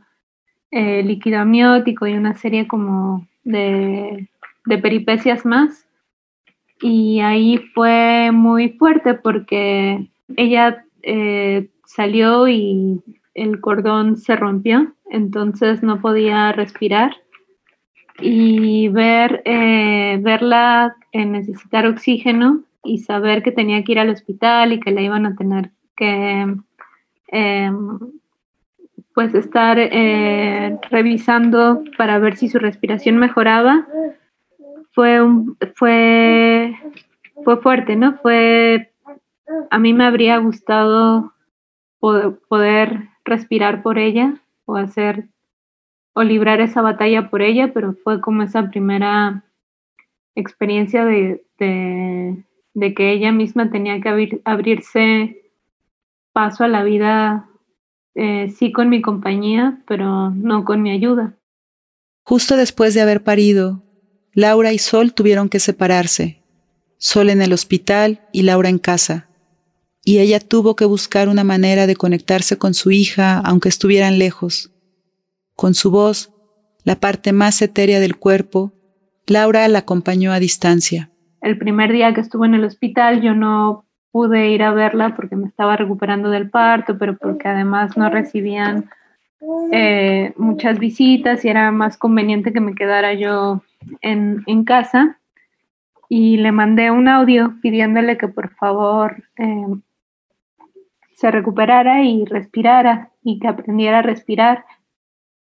eh, 0.72 1.04
líquido 1.04 1.40
amniótico 1.40 2.08
y 2.08 2.14
una 2.14 2.36
serie 2.36 2.68
como 2.68 3.28
de, 3.44 4.28
de 4.66 4.78
peripecias 4.78 5.46
más. 5.46 5.86
Y 6.82 7.20
ahí 7.20 7.58
fue 7.74 8.32
muy 8.32 8.70
fuerte 8.70 9.14
porque 9.14 10.10
ella 10.36 10.84
eh, 11.04 11.70
salió 11.86 12.48
y 12.48 13.02
el 13.34 13.60
cordón 13.62 14.18
se 14.18 14.36
rompió, 14.36 14.94
entonces 15.10 15.84
no 15.84 16.02
podía 16.02 16.52
respirar. 16.52 17.16
Y 18.20 18.90
ver, 18.90 19.42
eh, 19.46 20.20
verla 20.22 20.96
necesitar 21.14 21.86
oxígeno 21.86 22.64
y 22.84 23.00
saber 23.00 23.44
que 23.44 23.52
tenía 23.52 23.84
que 23.84 23.94
ir 23.94 24.00
al 24.00 24.10
hospital 24.10 24.74
y 24.74 24.80
que 24.80 24.92
la 24.92 25.02
iban 25.02 25.26
a 25.26 25.36
tener 25.36 25.72
que 25.96 26.56
em, 27.28 28.00
pues 29.14 29.34
estar 29.34 29.78
eh, 29.80 30.80
revisando 30.90 31.84
para 31.98 32.18
ver 32.20 32.38
si 32.38 32.50
su 32.50 32.60
respiración 32.60 33.18
mejoraba 33.18 33.88
fue 34.94 35.22
un, 35.22 35.58
fue 35.76 36.76
fue 37.44 37.58
fuerte 37.58 37.96
no 37.96 38.14
fue 38.18 38.92
a 39.70 39.80
mí 39.80 39.94
me 39.94 40.06
habría 40.06 40.38
gustado 40.38 41.34
poder, 42.00 43.10
respirar 43.24 43.84
por 43.84 44.00
ella 44.00 44.36
o 44.66 44.76
hacer 44.76 45.30
o 46.14 46.24
librar 46.24 46.62
esa 46.62 46.82
batalla 46.82 47.30
por 47.30 47.42
ella 47.42 47.72
pero 47.74 47.94
fue 48.04 48.22
como 48.22 48.44
esa 48.44 48.70
primera 48.70 49.46
experiencia 50.36 51.06
de, 51.06 51.46
de, 51.58 52.94
que 52.94 53.12
ella 53.12 53.32
misma 53.32 53.70
tenía 53.72 54.00
que 54.02 54.42
abrirse 54.46 55.42
paso 56.34 56.64
a 56.64 56.68
la 56.68 56.84
vida 56.84 57.50
eh, 58.16 58.54
sí 58.58 58.72
con 58.72 58.90
mi 58.90 59.02
compañía, 59.02 59.82
pero 59.88 60.32
no 60.32 60.66
con 60.66 60.82
mi 60.82 60.92
ayuda. 60.92 61.38
Justo 62.24 62.58
después 62.58 62.94
de 62.94 63.02
haber 63.02 63.24
parido, 63.24 63.84
Laura 64.34 64.74
y 64.74 64.80
Sol 64.80 65.14
tuvieron 65.14 65.50
que 65.50 65.60
separarse, 65.60 66.42
Sol 66.98 67.30
en 67.30 67.42
el 67.42 67.54
hospital 67.54 68.22
y 68.32 68.44
Laura 68.44 68.70
en 68.70 68.80
casa, 68.80 69.30
y 70.04 70.20
ella 70.20 70.40
tuvo 70.40 70.76
que 70.76 70.86
buscar 70.86 71.30
una 71.30 71.44
manera 71.44 71.88
de 71.88 71.96
conectarse 71.96 72.58
con 72.58 72.74
su 72.74 72.92
hija 72.92 73.40
aunque 73.40 73.70
estuvieran 73.70 74.20
lejos. 74.20 74.71
Con 75.56 75.74
su 75.74 75.92
voz, 75.92 76.32
la 76.84 76.96
parte 76.96 77.34
más 77.34 77.62
etérea 77.62 78.00
del 78.00 78.18
cuerpo, 78.18 78.74
Laura 79.28 79.68
la 79.68 79.80
acompañó 79.80 80.32
a 80.32 80.40
distancia. 80.40 81.10
El 81.42 81.58
primer 81.58 81.92
día 81.92 82.14
que 82.14 82.22
estuve 82.22 82.48
en 82.48 82.56
el 82.56 82.66
hospital 82.66 83.22
yo 83.22 83.34
no 83.34 83.86
pude 84.12 84.50
ir 84.50 84.64
a 84.64 84.74
verla 84.74 85.16
porque 85.16 85.36
me 85.36 85.48
estaba 85.48 85.78
recuperando 85.78 86.30
del 86.30 86.50
parto, 86.50 86.98
pero 86.98 87.18
porque 87.18 87.48
además 87.48 87.98
no 87.98 88.10
recibían 88.10 88.90
eh, 89.72 90.34
muchas 90.38 90.78
visitas 90.80 91.44
y 91.44 91.50
era 91.50 91.72
más 91.72 91.98
conveniente 91.98 92.54
que 92.54 92.60
me 92.60 92.76
quedara 92.76 93.14
yo 93.14 93.62
en, 94.02 94.64
casa. 94.66 95.18
Y 96.10 96.38
le 96.38 96.52
mandé 96.52 96.92
un 96.92 97.08
audio 97.08 97.56
pidiéndole 97.62 98.18
que 98.18 98.28
por 98.28 98.50
favor 98.56 99.24
eh, 99.38 99.66
se 101.16 101.32
recuperara 101.32 102.04
y 102.04 102.26
respirara 102.26 103.12
y 103.24 103.40
que 103.40 103.48
aprendiera 103.48 104.00
a 104.00 104.04
respirar. 104.04 104.66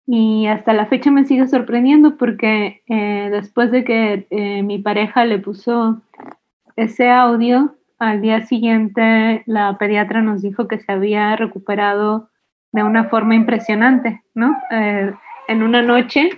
Y 0.07 0.47
hasta 0.47 0.73
la 0.73 0.87
fecha 0.87 1.11
me 1.11 1.25
sigue 1.25 1.49
sorprendiendo 1.49 2.17
porque 2.17 2.83
eh, 2.87 3.29
después 3.33 3.71
de 3.73 3.85
que 3.85 4.63
mi 4.65 4.79
pareja 4.79 5.25
le 5.25 5.39
puso 5.39 6.01
ese 6.77 7.11
audio, 7.11 7.75
al 7.99 8.21
día 8.21 8.47
siguiente 8.47 9.43
la 9.47 9.77
pediatra 9.79 10.21
nos 10.21 10.43
dijo 10.43 10.69
que 10.69 10.79
se 10.79 10.93
había 10.93 11.35
recuperado 11.37 12.29
de 12.73 12.83
una 12.83 13.05
forma 13.05 13.35
impresionante, 13.35 14.23
¿no? 14.35 14.55
Eh, 14.71 15.13
en 15.49 15.63
una 15.63 15.81
noche 15.83 16.29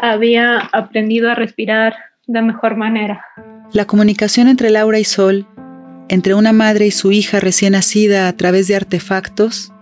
había 0.00 0.58
aprendido 0.72 1.30
a 1.30 1.34
respirar 1.34 1.94
de 2.26 2.42
mejor 2.42 2.76
manera. 2.76 3.24
La 3.72 3.84
comunicación 3.84 4.48
entre 4.48 4.70
Laura 4.70 4.98
y 4.98 5.04
Sol, 5.04 5.46
entre 6.08 6.34
una 6.34 6.52
madre 6.52 6.86
y 6.86 6.90
su 6.90 7.12
hija 7.12 7.38
recién 7.38 7.72
nacida 7.72 8.28
a 8.28 8.32
través 8.32 8.66
de 8.66 8.76
artefactos, 8.76 9.72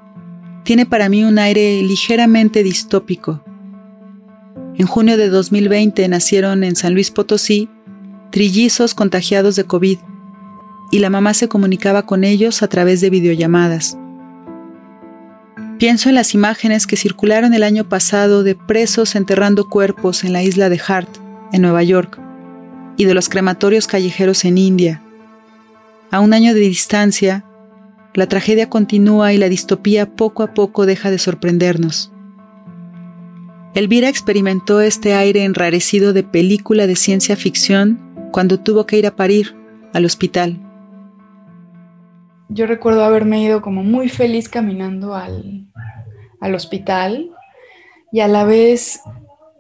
tiene 0.67 0.85
para 0.85 1.09
mí 1.09 1.23
un 1.23 1.39
aire 1.39 1.81
ligeramente 1.81 2.65
distópico. 2.65 3.41
En 4.77 4.85
junio 4.89 5.17
de 5.17 5.29
2020 5.29 6.09
nacieron 6.09 6.65
en 6.65 6.75
San 6.75 6.93
Luis 6.93 7.13
Potosí 7.13 7.71
trillizos 8.33 8.93
contagiados 8.93 9.55
de 9.55 9.63
COVID 9.63 9.99
y 10.91 10.99
la 10.99 11.09
mamá 11.09 11.35
se 11.35 11.47
comunicaba 11.47 12.05
con 12.05 12.25
ellos 12.25 12.65
a 12.65 12.69
través 12.69 13.01
de 13.01 13.11
videollamadas. 13.11 13.97
Pienso 15.79 16.09
en 16.09 16.17
las 16.17 16.35
imágenes 16.35 16.89
que 16.89 16.97
circularon 16.97 17.55
el 17.55 17.63
año 17.63 17.89
pasado 17.89 18.43
de 18.43 18.57
presos 18.57 19.15
enterrando 19.15 19.69
cuerpos 19.69 20.25
en 20.25 20.33
la 20.33 20.43
isla 20.43 20.69
de 20.69 20.81
Hart, 20.85 21.17
en 21.53 21.63
Nueva 21.63 21.85
York, 21.85 22.19
y 22.97 23.05
de 23.05 23.15
los 23.15 23.29
crematorios 23.29 23.87
callejeros 23.87 24.45
en 24.45 24.59
India. 24.59 25.01
A 26.11 26.19
un 26.19 26.35
año 26.35 26.55
de 26.55 26.61
distancia, 26.61 27.45
la 28.17 28.27
tragedia 28.27 28.71
continúa 28.71 29.35
y 29.35 29.39
la 29.39 29.51
distopía 29.51 30.17
poco 30.17 30.43
a 30.43 30.55
poco 30.55 30.87
deja 30.87 31.11
de 31.11 31.19
sorprendernos. 31.19 32.13
Elvira 33.75 34.09
experimentó 34.09 34.81
este 34.81 35.13
aire 35.13 35.45
enrarecido 35.45 36.15
de 36.15 36.23
película 36.23 36.87
de 36.87 36.97
ciencia 36.97 37.37
ficción 37.37 38.01
cuando 38.33 38.59
tuvo 38.59 38.87
que 38.87 38.97
ir 38.97 39.07
a 39.07 39.17
parir 39.17 39.55
al 39.93 40.07
hospital. 40.07 40.59
Yo 42.49 42.67
recuerdo 42.67 43.05
haberme 43.05 43.43
ido 43.43 43.61
como 43.61 43.85
muy 43.85 44.09
feliz 44.09 44.49
caminando 44.49 45.15
al, 45.15 45.67
al 46.41 46.55
hospital 46.55 47.31
y 48.13 48.21
a 48.21 48.29
la 48.29 48.45
vez 48.45 49.01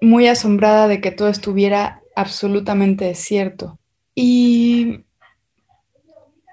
muy 0.00 0.28
asombrada 0.28 0.88
de 0.88 1.02
que 1.02 1.10
todo 1.10 1.28
estuviera 1.28 2.00
absolutamente 2.14 3.04
desierto. 3.04 3.78
Y 4.14 5.04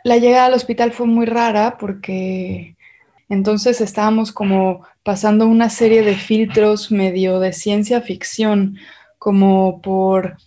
la 0.03 0.17
llegada 0.17 0.47
al 0.47 0.53
hospital 0.53 0.91
fue 0.91 1.07
muy 1.07 1.25
rara 1.25 1.77
porque 1.79 2.75
entonces 3.29 3.81
estábamos 3.81 4.31
como 4.31 4.85
pasando 5.03 5.47
una 5.47 5.69
serie 5.69 6.03
de 6.03 6.15
filtros 6.15 6.91
medio 6.91 7.39
de 7.39 7.53
ciencia 7.53 8.01
ficción, 8.01 8.77
como 9.17 9.81
por 9.81 10.37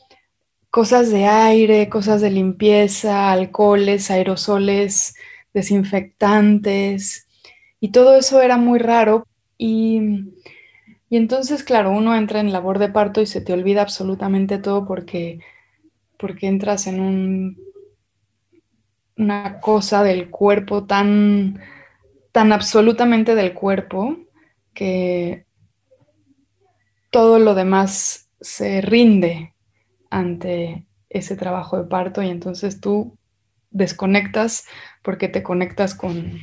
cosas 0.70 1.10
de 1.10 1.26
aire, 1.26 1.88
cosas 1.88 2.20
de 2.20 2.30
limpieza, 2.30 3.32
alcoholes, 3.32 4.10
aerosoles, 4.10 5.14
desinfectantes, 5.54 7.26
y 7.80 7.90
todo 7.92 8.16
eso 8.16 8.42
era 8.42 8.56
muy 8.56 8.78
raro. 8.78 9.26
Y, 9.58 10.00
y 11.08 11.16
entonces, 11.16 11.62
claro, 11.62 11.90
uno 11.90 12.14
entra 12.16 12.40
en 12.40 12.52
labor 12.52 12.78
de 12.78 12.88
parto 12.88 13.20
y 13.20 13.26
se 13.26 13.40
te 13.40 13.52
olvida 13.52 13.82
absolutamente 13.82 14.58
todo 14.58 14.86
porque, 14.86 15.40
porque 16.18 16.46
entras 16.46 16.86
en 16.86 17.00
un, 17.00 17.58
una 19.16 19.60
cosa 19.60 20.02
del 20.02 20.30
cuerpo 20.30 20.84
tan 20.84 21.60
tan 22.32 22.52
absolutamente 22.52 23.34
del 23.34 23.54
cuerpo 23.54 24.18
que 24.74 25.46
todo 27.10 27.38
lo 27.38 27.54
demás 27.54 28.28
se 28.42 28.82
rinde 28.82 29.54
ante 30.10 30.86
ese 31.08 31.34
trabajo 31.34 31.78
de 31.78 31.88
parto 31.88 32.22
y 32.22 32.28
entonces 32.28 32.78
tú 32.78 33.16
desconectas 33.70 34.66
porque 35.02 35.28
te 35.28 35.42
conectas 35.42 35.94
con, 35.94 36.38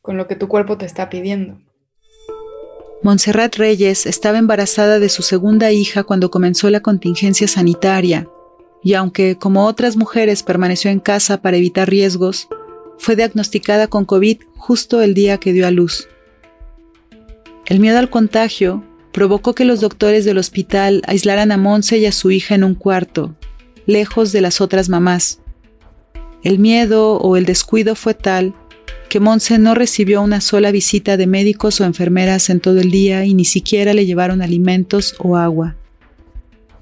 con 0.00 0.16
lo 0.16 0.26
que 0.26 0.34
tu 0.34 0.48
cuerpo 0.48 0.76
te 0.76 0.86
está 0.86 1.08
pidiendo. 1.08 1.60
Montserrat 3.04 3.54
Reyes 3.54 4.06
estaba 4.06 4.38
embarazada 4.38 4.98
de 4.98 5.08
su 5.08 5.22
segunda 5.22 5.70
hija 5.70 6.02
cuando 6.02 6.32
comenzó 6.32 6.68
la 6.68 6.80
contingencia 6.80 7.46
sanitaria 7.46 8.28
y 8.82 8.94
aunque 8.94 9.36
como 9.36 9.66
otras 9.66 9.96
mujeres 9.96 10.42
permaneció 10.42 10.90
en 10.90 11.00
casa 11.00 11.40
para 11.40 11.56
evitar 11.56 11.88
riesgos, 11.88 12.48
fue 12.98 13.16
diagnosticada 13.16 13.88
con 13.88 14.04
COVID 14.04 14.38
justo 14.56 15.02
el 15.02 15.14
día 15.14 15.38
que 15.38 15.52
dio 15.52 15.66
a 15.66 15.70
luz. 15.70 16.08
El 17.66 17.80
miedo 17.80 17.98
al 17.98 18.10
contagio 18.10 18.84
provocó 19.12 19.54
que 19.54 19.64
los 19.64 19.80
doctores 19.80 20.24
del 20.24 20.38
hospital 20.38 21.02
aislaran 21.06 21.52
a 21.52 21.56
Monse 21.56 21.98
y 21.98 22.06
a 22.06 22.12
su 22.12 22.30
hija 22.30 22.54
en 22.54 22.64
un 22.64 22.74
cuarto, 22.74 23.34
lejos 23.86 24.32
de 24.32 24.40
las 24.40 24.60
otras 24.60 24.88
mamás. 24.88 25.40
El 26.42 26.58
miedo 26.58 27.18
o 27.18 27.36
el 27.36 27.44
descuido 27.44 27.94
fue 27.94 28.14
tal 28.14 28.54
que 29.08 29.20
Monse 29.20 29.58
no 29.58 29.74
recibió 29.74 30.22
una 30.22 30.40
sola 30.40 30.70
visita 30.70 31.18
de 31.18 31.26
médicos 31.26 31.80
o 31.80 31.84
enfermeras 31.84 32.48
en 32.48 32.60
todo 32.60 32.80
el 32.80 32.90
día 32.90 33.26
y 33.26 33.34
ni 33.34 33.44
siquiera 33.44 33.92
le 33.92 34.06
llevaron 34.06 34.40
alimentos 34.40 35.14
o 35.18 35.36
agua. 35.36 35.76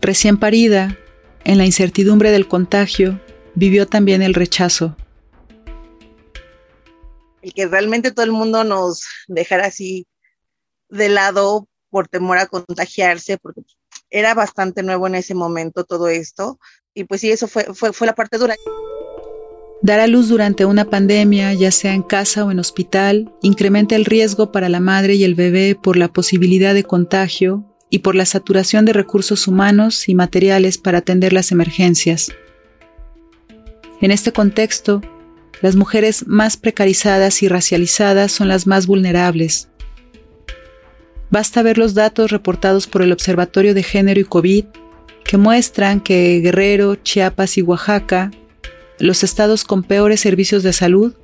Recién 0.00 0.36
parida, 0.36 0.96
en 1.44 1.58
la 1.58 1.66
incertidumbre 1.66 2.30
del 2.30 2.48
contagio, 2.48 3.20
vivió 3.54 3.86
también 3.86 4.22
el 4.22 4.34
rechazo 4.34 4.96
el 7.42 7.54
que 7.54 7.66
realmente 7.66 8.10
todo 8.10 8.24
el 8.24 8.32
mundo 8.32 8.64
nos 8.64 9.04
dejara 9.28 9.66
así 9.66 10.06
de 10.88 11.08
lado 11.08 11.68
por 11.90 12.08
temor 12.08 12.38
a 12.38 12.46
contagiarse, 12.46 13.38
porque 13.38 13.62
era 14.10 14.34
bastante 14.34 14.82
nuevo 14.82 15.06
en 15.06 15.14
ese 15.14 15.34
momento 15.34 15.84
todo 15.84 16.08
esto. 16.08 16.58
Y 16.94 17.04
pues 17.04 17.20
sí, 17.20 17.30
eso 17.30 17.48
fue, 17.48 17.64
fue, 17.74 17.92
fue 17.92 18.06
la 18.06 18.14
parte 18.14 18.38
dura. 18.38 18.54
Dar 19.82 20.00
a 20.00 20.06
luz 20.06 20.28
durante 20.28 20.66
una 20.66 20.90
pandemia, 20.90 21.54
ya 21.54 21.70
sea 21.70 21.94
en 21.94 22.02
casa 22.02 22.44
o 22.44 22.50
en 22.50 22.58
hospital, 22.58 23.32
incrementa 23.40 23.96
el 23.96 24.04
riesgo 24.04 24.52
para 24.52 24.68
la 24.68 24.80
madre 24.80 25.14
y 25.14 25.24
el 25.24 25.34
bebé 25.34 25.74
por 25.74 25.96
la 25.96 26.08
posibilidad 26.08 26.74
de 26.74 26.84
contagio 26.84 27.69
y 27.90 27.98
por 27.98 28.14
la 28.14 28.24
saturación 28.24 28.84
de 28.84 28.92
recursos 28.92 29.48
humanos 29.48 30.08
y 30.08 30.14
materiales 30.14 30.78
para 30.78 30.98
atender 30.98 31.32
las 31.32 31.52
emergencias. 31.52 32.32
En 34.00 34.12
este 34.12 34.32
contexto, 34.32 35.02
las 35.60 35.76
mujeres 35.76 36.26
más 36.26 36.56
precarizadas 36.56 37.42
y 37.42 37.48
racializadas 37.48 38.32
son 38.32 38.48
las 38.48 38.66
más 38.66 38.86
vulnerables. 38.86 39.68
Basta 41.30 41.62
ver 41.62 41.76
los 41.76 41.94
datos 41.94 42.30
reportados 42.30 42.86
por 42.86 43.02
el 43.02 43.12
Observatorio 43.12 43.74
de 43.74 43.82
Género 43.82 44.20
y 44.20 44.24
COVID 44.24 44.64
que 45.24 45.36
muestran 45.36 46.00
que 46.00 46.40
Guerrero, 46.40 46.96
Chiapas 46.96 47.58
y 47.58 47.62
Oaxaca, 47.62 48.30
los 48.98 49.22
estados 49.22 49.64
con 49.64 49.82
peores 49.82 50.20
servicios 50.20 50.62
de 50.62 50.72
salud, 50.72 51.14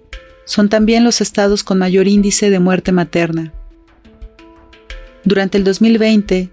son 0.45 0.69
también 0.69 1.03
los 1.03 1.21
estados 1.21 1.65
con 1.65 1.79
mayor 1.79 2.07
índice 2.07 2.51
de 2.51 2.61
muerte 2.61 2.93
materna. 2.93 3.53
Durante 5.25 5.59
el 5.59 5.65
2020, 5.65 6.51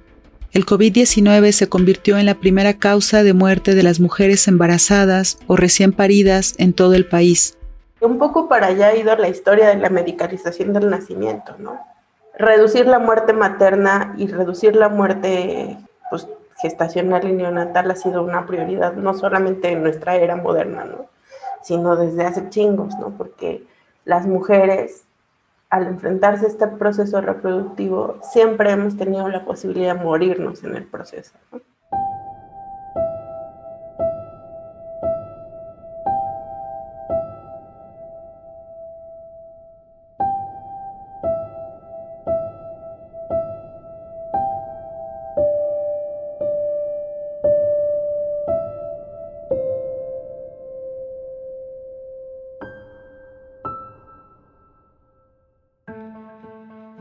el 0.54 0.68
COVID-19 0.68 1.52
se 1.52 1.68
convirtió 1.68 2.20
en 2.20 2.28
la 2.28 2.36
primera 2.36 2.76
causa 2.76 3.24
de 3.24 3.34
muerte 3.34 3.74
de 3.74 3.82
las 3.82 4.00
mujeres 4.00 4.48
embarazadas 4.48 5.40
o 5.48 5.56
recién 5.56 5.92
paridas 5.92 6.54
en 6.60 6.74
todo 6.74 6.94
el 6.94 7.08
país. 7.08 7.58
Un 8.00 8.20
poco 8.20 8.48
para 8.48 8.68
allá 8.68 8.90
ha 8.90 8.96
ido 8.96 9.16
la 9.16 9.30
historia 9.30 9.70
de 9.70 9.78
la 9.78 9.90
medicalización 9.90 10.74
del 10.74 10.92
nacimiento, 10.92 11.56
¿no? 11.58 11.80
Reducir 12.38 12.86
la 12.86 13.00
muerte 13.00 13.34
materna 13.34 14.14
y 14.18 14.28
reducir 14.28 14.76
la 14.76 14.90
muerte 14.90 15.78
pues, 16.12 16.28
gestacional 16.62 17.28
y 17.28 17.34
neonatal 17.34 17.90
ha 17.90 17.96
sido 17.96 18.24
una 18.24 18.46
prioridad, 18.46 18.94
no 18.94 19.16
solamente 19.16 19.72
en 19.72 19.82
nuestra 19.82 20.18
era 20.18 20.36
moderna, 20.36 20.86
¿no? 20.86 21.08
Sino 21.64 21.96
desde 21.96 22.26
hace 22.26 22.50
chingos, 22.50 22.94
¿no? 23.00 23.10
Porque 23.18 23.64
las 24.06 24.28
mujeres, 24.28 25.06
al 25.74 25.88
enfrentarse 25.88 26.46
a 26.46 26.50
este 26.50 26.68
proceso 26.68 27.20
reproductivo, 27.20 28.20
siempre 28.22 28.70
hemos 28.70 28.96
tenido 28.96 29.28
la 29.28 29.44
posibilidad 29.44 29.96
de 29.96 30.04
morirnos 30.04 30.64
en 30.64 30.76
el 30.76 30.84
proceso. 30.84 31.34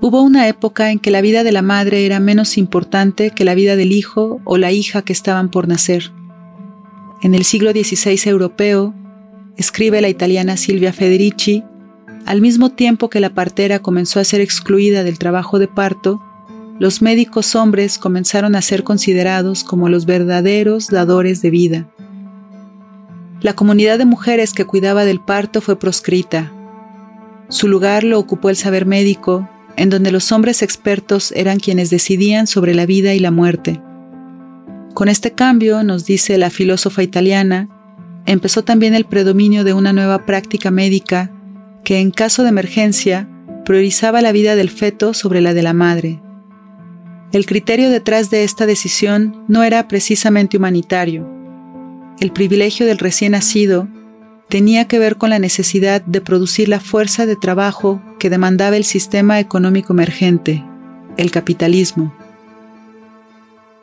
Hubo 0.05 0.21
una 0.21 0.49
época 0.49 0.91
en 0.91 0.99
que 0.99 1.13
la 1.13 1.21
vida 1.21 1.45
de 1.45 1.53
la 1.53 1.63
madre 1.63 2.05
era 2.05 2.19
menos 2.19 2.59
importante 2.59 3.31
que 3.31 3.45
la 3.45 3.55
vida 3.55 3.77
del 3.77 3.93
hijo 3.93 4.41
o 4.43 4.59
la 4.59 4.73
hija 4.73 5.03
que 5.03 5.13
estaban 5.13 5.49
por 5.49 5.69
nacer. 5.69 6.11
En 7.23 7.37
el 7.37 7.45
siglo 7.45 7.71
XVI 7.71 8.19
europeo, 8.29 8.95
escribe 9.57 10.01
la 10.01 10.09
italiana 10.09 10.57
Silvia 10.57 10.93
Federici, 10.93 11.63
al 12.27 12.41
mismo 12.41 12.71
tiempo 12.71 13.11
que 13.11 13.21
la 13.21 13.33
partera 13.33 13.79
comenzó 13.79 14.19
a 14.19 14.25
ser 14.25 14.41
excluida 14.41 15.05
del 15.05 15.21
trabajo 15.21 15.61
de 15.61 15.69
parto, 15.69 16.21
los 16.81 17.01
médicos 17.01 17.55
hombres 17.55 17.97
comenzaron 17.97 18.57
a 18.57 18.63
ser 18.63 18.83
considerados 18.83 19.63
como 19.63 19.89
los 19.89 20.05
verdaderos 20.05 20.89
dadores 20.89 21.43
de 21.43 21.51
vida. 21.51 21.89
La 23.41 23.55
comunidad 23.55 23.99
de 23.99 24.07
mujeres 24.07 24.53
que 24.53 24.65
cuidaba 24.65 25.05
del 25.05 25.21
parto 25.21 25.61
fue 25.61 25.79
proscrita. 25.79 26.51
Su 27.49 27.69
lugar 27.69 28.03
lo 28.03 28.19
ocupó 28.19 28.51
el 28.51 28.57
saber 28.57 28.85
médico, 28.85 29.49
en 29.77 29.91
donde 29.91 30.13
los 30.13 30.33
hombres 30.33 30.63
expertos 30.63 31.33
eran 31.33 31.59
quienes 31.59 31.91
decidían 31.91 32.47
sobre 32.47 32.75
la 32.75 32.87
vida 32.87 33.15
y 33.15 33.19
la 33.19 33.31
muerte. 33.31 33.81
Con 34.95 35.09
este 35.09 35.33
cambio, 35.33 35.83
nos 35.83 36.05
dice 36.05 36.37
la 36.39 36.51
filósofa 36.51 37.03
italiana, 37.03 37.69
empezó 38.27 38.63
también 38.63 38.95
el 38.95 39.05
predominio 39.05 39.65
de 39.65 39.73
una 39.73 39.93
nueva 39.93 40.27
práctica 40.27 40.71
médica 40.71 41.31
que 41.85 42.01
en 42.01 42.11
caso 42.11 42.43
de 42.43 42.51
emergencia 42.51 43.29
priorizaba 43.65 44.23
la 44.23 44.33
vida 44.33 44.57
del 44.57 44.71
feto 44.71 45.15
sobre 45.15 45.41
la 45.41 45.55
de 45.55 45.63
la 45.63 45.73
madre. 45.73 46.21
El 47.33 47.47
criterio 47.47 47.89
detrás 47.89 48.31
de 48.31 48.45
esta 48.45 48.67
decisión 48.67 49.45
no 49.49 49.63
era 49.63 49.89
precisamente 49.89 50.59
humanitario. 50.59 51.29
El 52.21 52.31
privilegio 52.31 52.85
del 52.87 52.99
recién 52.99 53.33
nacido 53.33 53.89
tenía 54.49 54.87
que 54.87 54.99
ver 54.99 55.17
con 55.17 55.31
la 55.31 55.39
necesidad 55.39 56.03
de 56.03 56.21
producir 56.21 56.69
la 56.69 56.79
fuerza 56.79 57.25
de 57.25 57.37
trabajo 57.37 58.03
que 58.23 58.31
demandaba 58.31 58.77
el 58.77 58.85
sistema 58.85 59.41
económico 59.41 59.93
emergente, 59.93 60.63
el 61.17 61.33
capitalismo. 61.33 62.13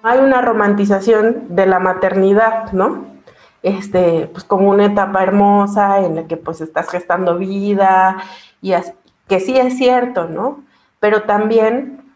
Hay 0.01 0.19
una 0.19 0.41
romantización 0.41 1.43
de 1.49 1.65
la 1.65 1.79
maternidad, 1.79 2.71
¿no? 2.71 3.03
Este, 3.63 4.29
pues 4.31 4.45
como 4.45 4.69
una 4.69 4.85
etapa 4.85 5.23
hermosa 5.23 5.99
en 6.05 6.15
la 6.15 6.27
que 6.27 6.37
pues 6.37 6.61
estás 6.61 6.89
gestando 6.89 7.37
vida 7.37 8.23
y 8.61 8.71
que 9.27 9.41
sí 9.41 9.57
es 9.57 9.77
cierto, 9.77 10.29
¿no? 10.29 10.63
Pero 11.01 11.23
también 11.23 12.13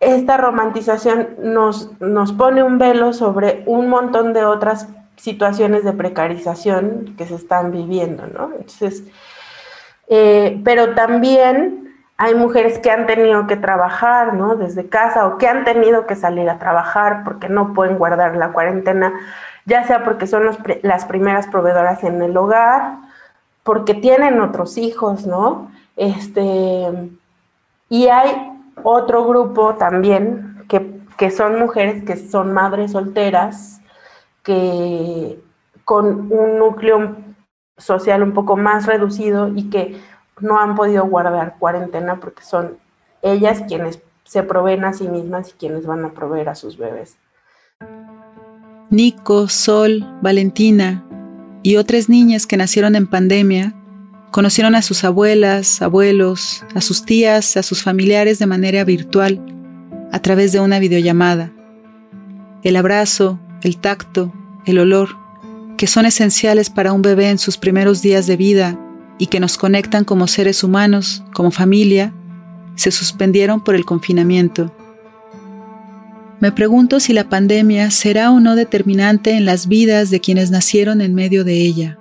esta 0.00 0.38
romantización 0.38 1.28
nos, 1.42 1.90
nos 2.00 2.32
pone 2.32 2.62
un 2.62 2.78
velo 2.78 3.12
sobre 3.12 3.64
un 3.66 3.90
montón 3.90 4.32
de 4.32 4.46
otras 4.46 4.88
situaciones 5.16 5.84
de 5.84 5.92
precarización 5.92 7.14
que 7.18 7.26
se 7.26 7.34
están 7.34 7.70
viviendo, 7.70 8.26
¿no? 8.28 8.50
Entonces, 8.58 9.04
eh, 10.08 10.60
pero 10.64 10.94
también 10.94 11.84
hay 12.16 12.34
mujeres 12.34 12.78
que 12.78 12.90
han 12.90 13.06
tenido 13.06 13.46
que 13.46 13.56
trabajar, 13.56 14.34
¿no? 14.34 14.56
Desde 14.56 14.88
casa 14.88 15.26
o 15.26 15.38
que 15.38 15.48
han 15.48 15.64
tenido 15.64 16.06
que 16.06 16.14
salir 16.14 16.48
a 16.48 16.58
trabajar 16.58 17.22
porque 17.24 17.48
no 17.48 17.74
pueden 17.74 17.98
guardar 17.98 18.36
la 18.36 18.52
cuarentena, 18.52 19.12
ya 19.64 19.84
sea 19.84 20.04
porque 20.04 20.26
son 20.26 20.44
las 20.82 21.04
primeras 21.06 21.48
proveedoras 21.48 22.04
en 22.04 22.22
el 22.22 22.36
hogar, 22.36 22.98
porque 23.64 23.94
tienen 23.94 24.40
otros 24.40 24.78
hijos, 24.78 25.26
¿no? 25.26 25.70
Este, 25.96 27.10
y 27.88 28.06
hay 28.08 28.52
otro 28.82 29.24
grupo 29.24 29.74
también 29.74 30.64
que, 30.68 31.00
que 31.16 31.30
son 31.30 31.58
mujeres 31.58 32.04
que 32.04 32.16
son 32.16 32.52
madres 32.52 32.92
solteras, 32.92 33.80
que 34.42 35.40
con 35.84 36.32
un 36.32 36.58
núcleo 36.58 37.16
social 37.76 38.22
un 38.22 38.32
poco 38.32 38.56
más 38.56 38.86
reducido 38.86 39.48
y 39.48 39.70
que 39.70 40.00
no 40.40 40.58
han 40.58 40.74
podido 40.74 41.06
guardar 41.06 41.56
cuarentena 41.58 42.20
porque 42.20 42.42
son 42.42 42.78
ellas 43.22 43.62
quienes 43.66 44.00
se 44.24 44.42
proveen 44.42 44.84
a 44.84 44.92
sí 44.92 45.08
mismas 45.08 45.50
y 45.50 45.52
quienes 45.52 45.86
van 45.86 46.04
a 46.04 46.12
proveer 46.12 46.48
a 46.48 46.54
sus 46.54 46.76
bebés. 46.76 47.16
Nico, 48.90 49.48
Sol, 49.48 50.06
Valentina 50.22 51.04
y 51.62 51.76
otras 51.76 52.08
niñas 52.08 52.46
que 52.46 52.56
nacieron 52.56 52.94
en 52.94 53.06
pandemia 53.06 53.74
conocieron 54.30 54.74
a 54.74 54.82
sus 54.82 55.04
abuelas, 55.04 55.80
abuelos, 55.80 56.64
a 56.74 56.80
sus 56.80 57.04
tías, 57.04 57.56
a 57.56 57.62
sus 57.62 57.82
familiares 57.82 58.38
de 58.38 58.46
manera 58.46 58.84
virtual, 58.84 59.40
a 60.12 60.18
través 60.20 60.52
de 60.52 60.60
una 60.60 60.78
videollamada. 60.78 61.52
El 62.62 62.76
abrazo, 62.76 63.38
el 63.62 63.78
tacto, 63.78 64.32
el 64.66 64.78
olor, 64.78 65.23
que 65.76 65.86
son 65.86 66.06
esenciales 66.06 66.70
para 66.70 66.92
un 66.92 67.02
bebé 67.02 67.30
en 67.30 67.38
sus 67.38 67.58
primeros 67.58 68.02
días 68.02 68.26
de 68.26 68.36
vida 68.36 68.78
y 69.18 69.26
que 69.26 69.40
nos 69.40 69.56
conectan 69.56 70.04
como 70.04 70.26
seres 70.26 70.64
humanos, 70.64 71.24
como 71.32 71.50
familia, 71.50 72.12
se 72.74 72.90
suspendieron 72.90 73.62
por 73.62 73.74
el 73.74 73.84
confinamiento. 73.84 74.74
Me 76.40 76.52
pregunto 76.52 77.00
si 77.00 77.12
la 77.12 77.28
pandemia 77.28 77.90
será 77.90 78.30
o 78.30 78.40
no 78.40 78.56
determinante 78.56 79.32
en 79.32 79.46
las 79.46 79.68
vidas 79.68 80.10
de 80.10 80.20
quienes 80.20 80.50
nacieron 80.50 81.00
en 81.00 81.14
medio 81.14 81.44
de 81.44 81.62
ella. 81.62 81.98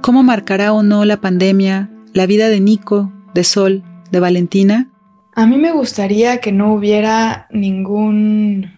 ¿Cómo 0.00 0.22
marcará 0.22 0.72
o 0.72 0.82
no 0.82 1.04
la 1.04 1.20
pandemia 1.20 1.90
la 2.12 2.26
vida 2.26 2.48
de 2.48 2.60
Nico, 2.60 3.12
de 3.34 3.44
Sol, 3.44 3.82
de 4.10 4.20
Valentina? 4.20 4.88
A 5.34 5.46
mí 5.46 5.56
me 5.56 5.72
gustaría 5.72 6.38
que 6.38 6.50
no 6.50 6.74
hubiera 6.74 7.46
ningún 7.50 8.77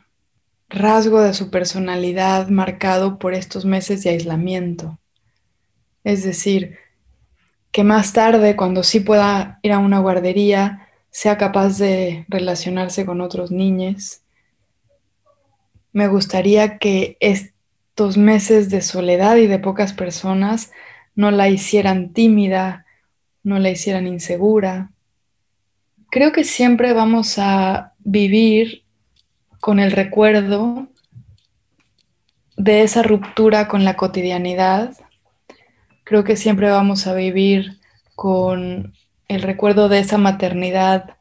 rasgo 0.70 1.20
de 1.20 1.34
su 1.34 1.50
personalidad 1.50 2.48
marcado 2.48 3.18
por 3.18 3.34
estos 3.34 3.64
meses 3.64 4.02
de 4.04 4.10
aislamiento. 4.10 4.98
Es 6.04 6.24
decir, 6.24 6.78
que 7.72 7.84
más 7.84 8.12
tarde, 8.12 8.56
cuando 8.56 8.82
sí 8.82 9.00
pueda 9.00 9.58
ir 9.62 9.72
a 9.72 9.78
una 9.78 9.98
guardería, 9.98 10.88
sea 11.10 11.36
capaz 11.36 11.78
de 11.78 12.24
relacionarse 12.28 13.04
con 13.04 13.20
otros 13.20 13.50
niños. 13.50 14.20
Me 15.92 16.06
gustaría 16.06 16.78
que 16.78 17.16
estos 17.18 18.16
meses 18.16 18.70
de 18.70 18.80
soledad 18.80 19.36
y 19.36 19.48
de 19.48 19.58
pocas 19.58 19.92
personas 19.92 20.70
no 21.16 21.32
la 21.32 21.48
hicieran 21.48 22.12
tímida, 22.12 22.86
no 23.42 23.58
la 23.58 23.70
hicieran 23.70 24.06
insegura. 24.06 24.92
Creo 26.10 26.32
que 26.32 26.44
siempre 26.44 26.92
vamos 26.92 27.38
a 27.38 27.92
vivir 27.98 28.84
con 29.60 29.78
el 29.78 29.92
recuerdo 29.92 30.88
de 32.56 32.82
esa 32.82 33.02
ruptura 33.02 33.68
con 33.68 33.84
la 33.84 33.96
cotidianidad. 33.96 34.96
Creo 36.04 36.24
que 36.24 36.36
siempre 36.36 36.70
vamos 36.70 37.06
a 37.06 37.14
vivir 37.14 37.78
con 38.14 38.94
el 39.28 39.42
recuerdo 39.42 39.88
de 39.88 40.00
esa 40.00 40.18
maternidad 40.18 41.16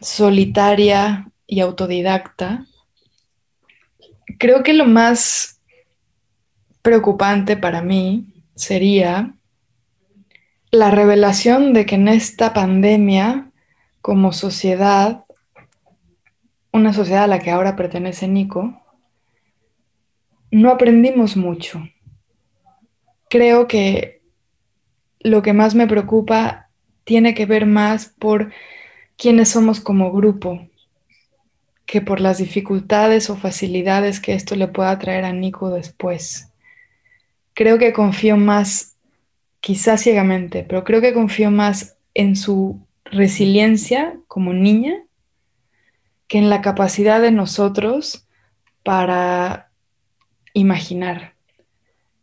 solitaria 0.00 1.30
y 1.46 1.60
autodidacta. 1.60 2.66
Creo 4.38 4.62
que 4.62 4.72
lo 4.72 4.86
más 4.86 5.60
preocupante 6.82 7.56
para 7.56 7.82
mí 7.82 8.32
sería 8.54 9.34
la 10.70 10.90
revelación 10.90 11.72
de 11.72 11.84
que 11.84 11.96
en 11.96 12.08
esta 12.08 12.54
pandemia, 12.54 13.50
como 14.00 14.32
sociedad, 14.32 15.24
una 16.72 16.92
sociedad 16.92 17.24
a 17.24 17.28
la 17.28 17.38
que 17.38 17.50
ahora 17.50 17.76
pertenece 17.76 18.28
Nico, 18.28 18.80
no 20.50 20.70
aprendimos 20.70 21.36
mucho. 21.36 21.82
Creo 23.28 23.68
que 23.68 24.22
lo 25.20 25.42
que 25.42 25.52
más 25.52 25.74
me 25.74 25.86
preocupa 25.86 26.68
tiene 27.04 27.34
que 27.34 27.46
ver 27.46 27.66
más 27.66 28.06
por 28.18 28.52
quiénes 29.16 29.50
somos 29.50 29.80
como 29.80 30.12
grupo 30.12 30.60
que 31.86 32.00
por 32.00 32.20
las 32.20 32.38
dificultades 32.38 33.28
o 33.28 33.36
facilidades 33.36 34.18
que 34.20 34.34
esto 34.34 34.56
le 34.56 34.68
pueda 34.68 34.98
traer 34.98 35.24
a 35.24 35.32
Nico 35.32 35.70
después. 35.70 36.50
Creo 37.54 37.78
que 37.78 37.92
confío 37.92 38.36
más, 38.38 38.96
quizás 39.60 40.00
ciegamente, 40.00 40.64
pero 40.66 40.84
creo 40.84 41.02
que 41.02 41.12
confío 41.12 41.50
más 41.50 41.98
en 42.14 42.34
su 42.36 42.80
resiliencia 43.04 44.16
como 44.26 44.54
niña 44.54 45.02
que 46.32 46.38
en 46.38 46.48
la 46.48 46.62
capacidad 46.62 47.20
de 47.20 47.30
nosotros 47.30 48.26
para 48.82 49.70
imaginar. 50.54 51.34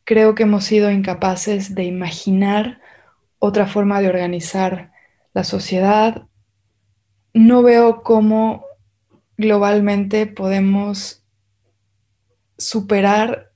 Creo 0.04 0.34
que 0.34 0.42
hemos 0.42 0.64
sido 0.64 0.90
incapaces 0.90 1.76
de 1.76 1.84
imaginar 1.84 2.82
otra 3.38 3.68
forma 3.68 4.02
de 4.02 4.08
organizar 4.08 4.94
la 5.36 5.44
sociedad. 5.44 6.24
No 7.36 7.62
veo 7.62 8.02
cómo 8.02 8.66
globalmente 9.38 10.26
podemos 10.26 11.24
superar 12.58 13.52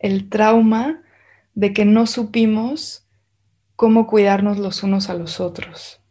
el 0.00 0.28
trauma 0.30 1.00
de 1.54 1.72
que 1.72 1.84
no 1.84 2.08
supimos 2.08 3.06
cómo 3.76 4.08
cuidarnos 4.08 4.58
los 4.58 4.82
unos 4.82 5.08
a 5.10 5.14
los 5.14 5.38
otros. 5.38 6.02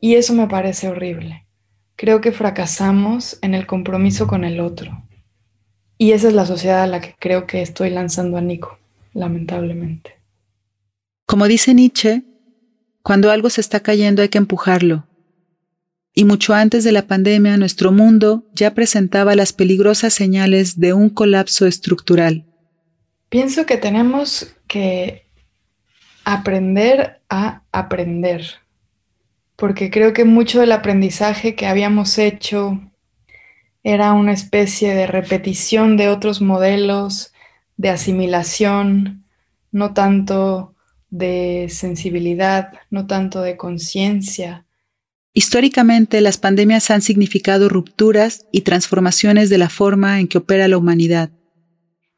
Y 0.00 0.16
eso 0.16 0.34
me 0.34 0.48
parece 0.48 0.88
horrible 0.88 1.45
creo 1.96 2.20
que 2.20 2.32
fracasamos 2.32 3.38
en 3.42 3.54
el 3.54 3.66
compromiso 3.66 4.26
con 4.26 4.44
el 4.44 4.60
otro. 4.60 5.02
Y 5.98 6.12
esa 6.12 6.28
es 6.28 6.34
la 6.34 6.44
sociedad 6.44 6.82
a 6.82 6.86
la 6.86 7.00
que 7.00 7.14
creo 7.18 7.46
que 7.46 7.62
estoy 7.62 7.90
lanzando 7.90 8.36
a 8.36 8.42
Nico, 8.42 8.78
lamentablemente. 9.14 10.20
Como 11.24 11.48
dice 11.48 11.74
Nietzsche, 11.74 12.22
cuando 13.02 13.30
algo 13.30 13.50
se 13.50 13.62
está 13.62 13.80
cayendo 13.80 14.22
hay 14.22 14.28
que 14.28 14.38
empujarlo. 14.38 15.06
Y 16.14 16.24
mucho 16.24 16.54
antes 16.54 16.84
de 16.84 16.92
la 16.92 17.06
pandemia 17.06 17.56
nuestro 17.56 17.92
mundo 17.92 18.44
ya 18.54 18.74
presentaba 18.74 19.34
las 19.34 19.52
peligrosas 19.52 20.14
señales 20.14 20.78
de 20.78 20.92
un 20.92 21.10
colapso 21.10 21.66
estructural. 21.66 22.46
Pienso 23.28 23.66
que 23.66 23.76
tenemos 23.76 24.54
que 24.66 25.26
aprender 26.24 27.20
a 27.28 27.62
aprender 27.72 28.44
porque 29.56 29.90
creo 29.90 30.12
que 30.12 30.24
mucho 30.24 30.60
del 30.60 30.72
aprendizaje 30.72 31.54
que 31.54 31.66
habíamos 31.66 32.18
hecho 32.18 32.78
era 33.82 34.12
una 34.12 34.32
especie 34.32 34.94
de 34.94 35.06
repetición 35.06 35.96
de 35.96 36.08
otros 36.08 36.42
modelos, 36.42 37.32
de 37.76 37.90
asimilación, 37.90 39.24
no 39.72 39.94
tanto 39.94 40.74
de 41.10 41.68
sensibilidad, 41.70 42.72
no 42.90 43.06
tanto 43.06 43.42
de 43.42 43.56
conciencia. 43.56 44.64
Históricamente, 45.32 46.20
las 46.20 46.38
pandemias 46.38 46.90
han 46.90 47.02
significado 47.02 47.68
rupturas 47.68 48.46
y 48.52 48.62
transformaciones 48.62 49.50
de 49.50 49.58
la 49.58 49.68
forma 49.68 50.18
en 50.18 50.28
que 50.28 50.38
opera 50.38 50.66
la 50.66 50.78
humanidad. 50.78 51.30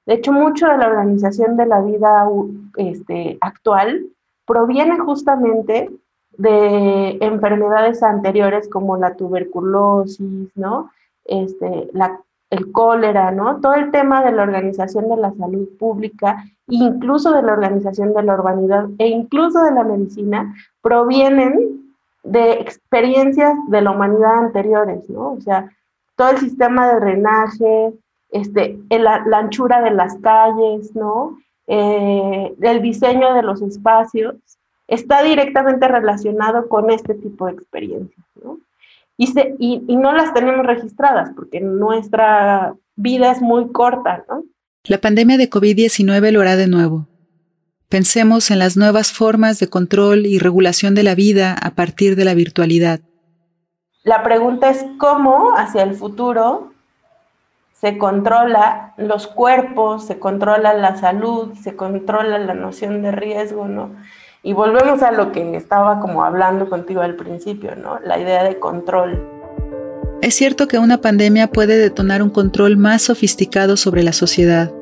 De 0.06 0.14
hecho, 0.14 0.32
mucho 0.32 0.66
de 0.66 0.78
la 0.78 0.86
organización 0.86 1.56
de 1.56 1.66
la 1.66 1.82
vida 1.82 2.24
este, 2.76 3.36
actual 3.40 4.06
proviene 4.46 4.98
justamente 4.98 5.90
de 6.38 7.18
enfermedades 7.20 8.02
anteriores 8.02 8.68
como 8.68 8.96
la 8.96 9.14
tuberculosis, 9.14 10.56
¿no? 10.56 10.90
Este, 11.24 11.90
la, 11.92 12.20
el 12.50 12.72
cólera, 12.72 13.30
¿no? 13.32 13.60
Todo 13.60 13.74
el 13.74 13.90
tema 13.90 14.24
de 14.24 14.32
la 14.32 14.44
organización 14.44 15.08
de 15.08 15.16
la 15.16 15.32
salud 15.34 15.68
pública, 15.78 16.44
incluso 16.68 17.32
de 17.32 17.42
la 17.42 17.52
organización 17.52 18.14
de 18.14 18.22
la 18.22 18.34
urbanidad 18.34 18.88
e 18.98 19.08
incluso 19.08 19.62
de 19.62 19.72
la 19.72 19.84
medicina, 19.84 20.54
provienen 20.80 21.92
de 22.22 22.52
experiencias 22.52 23.54
de 23.68 23.82
la 23.82 23.90
humanidad 23.90 24.38
anteriores, 24.38 25.10
¿no? 25.10 25.32
O 25.32 25.40
sea, 25.40 25.70
todo 26.16 26.30
el 26.30 26.38
sistema 26.38 26.88
de 26.88 27.00
drenaje, 27.00 27.92
este, 28.30 28.78
la, 28.90 29.24
anchura 29.34 29.82
de 29.82 29.90
las 29.90 30.16
calles, 30.18 30.94
¿no? 30.94 31.38
Eh, 31.66 32.54
el 32.60 32.82
diseño 32.82 33.34
de 33.34 33.42
los 33.42 33.60
espacios, 33.60 34.36
está 34.88 35.22
directamente 35.22 35.86
relacionado 35.86 36.68
con 36.68 36.90
este 36.90 37.14
tipo 37.14 37.46
de 37.46 37.52
experiencias. 37.52 38.26
y, 39.16 39.28
se, 39.28 39.54
y, 39.58 39.84
y 39.86 39.96
no 39.96 40.12
las 40.12 40.34
tenemos 40.34 40.66
registradas 40.66 41.30
porque 41.36 41.60
nuestra 41.60 42.74
vida 42.96 43.30
es 43.30 43.40
muy 43.40 43.70
corta, 43.70 44.24
¿no? 44.28 44.42
La 44.84 44.98
pandemia 44.98 45.36
de 45.36 45.50
COVID-19 45.50 46.32
lo 46.32 46.40
hará 46.40 46.56
de 46.56 46.66
nuevo. 46.66 47.06
Pensemos 47.88 48.50
en 48.50 48.58
las 48.58 48.76
nuevas 48.76 49.12
formas 49.12 49.58
de 49.58 49.68
control 49.68 50.26
y 50.26 50.38
regulación 50.38 50.94
de 50.94 51.02
la 51.02 51.14
vida 51.14 51.54
a 51.54 51.70
partir 51.70 52.16
de 52.16 52.24
la 52.24 52.34
virtualidad. 52.34 53.00
La 54.02 54.22
pregunta 54.22 54.70
es 54.70 54.84
cómo 54.98 55.52
hacia 55.56 55.82
el 55.82 55.94
futuro 55.94 56.72
se 57.72 57.98
controla 57.98 58.94
los 58.96 59.26
cuerpos, 59.26 60.06
se 60.06 60.18
controla 60.18 60.74
la 60.74 60.96
salud, 60.96 61.54
se 61.54 61.76
controla 61.76 62.38
la 62.38 62.54
noción 62.54 63.02
de 63.02 63.12
riesgo, 63.12 63.68
¿no? 63.68 63.94
Y 64.42 64.52
volvemos 64.52 65.02
a 65.02 65.10
lo 65.10 65.32
que 65.32 65.56
estaba 65.56 66.00
como 66.00 66.22
hablando 66.22 66.70
contigo 66.70 67.00
al 67.00 67.16
principio, 67.16 67.74
¿no? 67.76 67.98
La 68.00 68.18
idea 68.20 68.44
de 68.44 68.58
control. 68.58 69.20
Es 70.22 70.34
cierto 70.34 70.68
que 70.68 70.78
una 70.78 71.00
pandemia 71.00 71.48
puede 71.48 71.76
detonar 71.76 72.22
un 72.22 72.30
control 72.30 72.76
más 72.76 73.02
sofisticado 73.02 73.76
sobre 73.76 74.02
la 74.02 74.12
sociedad, 74.12 74.72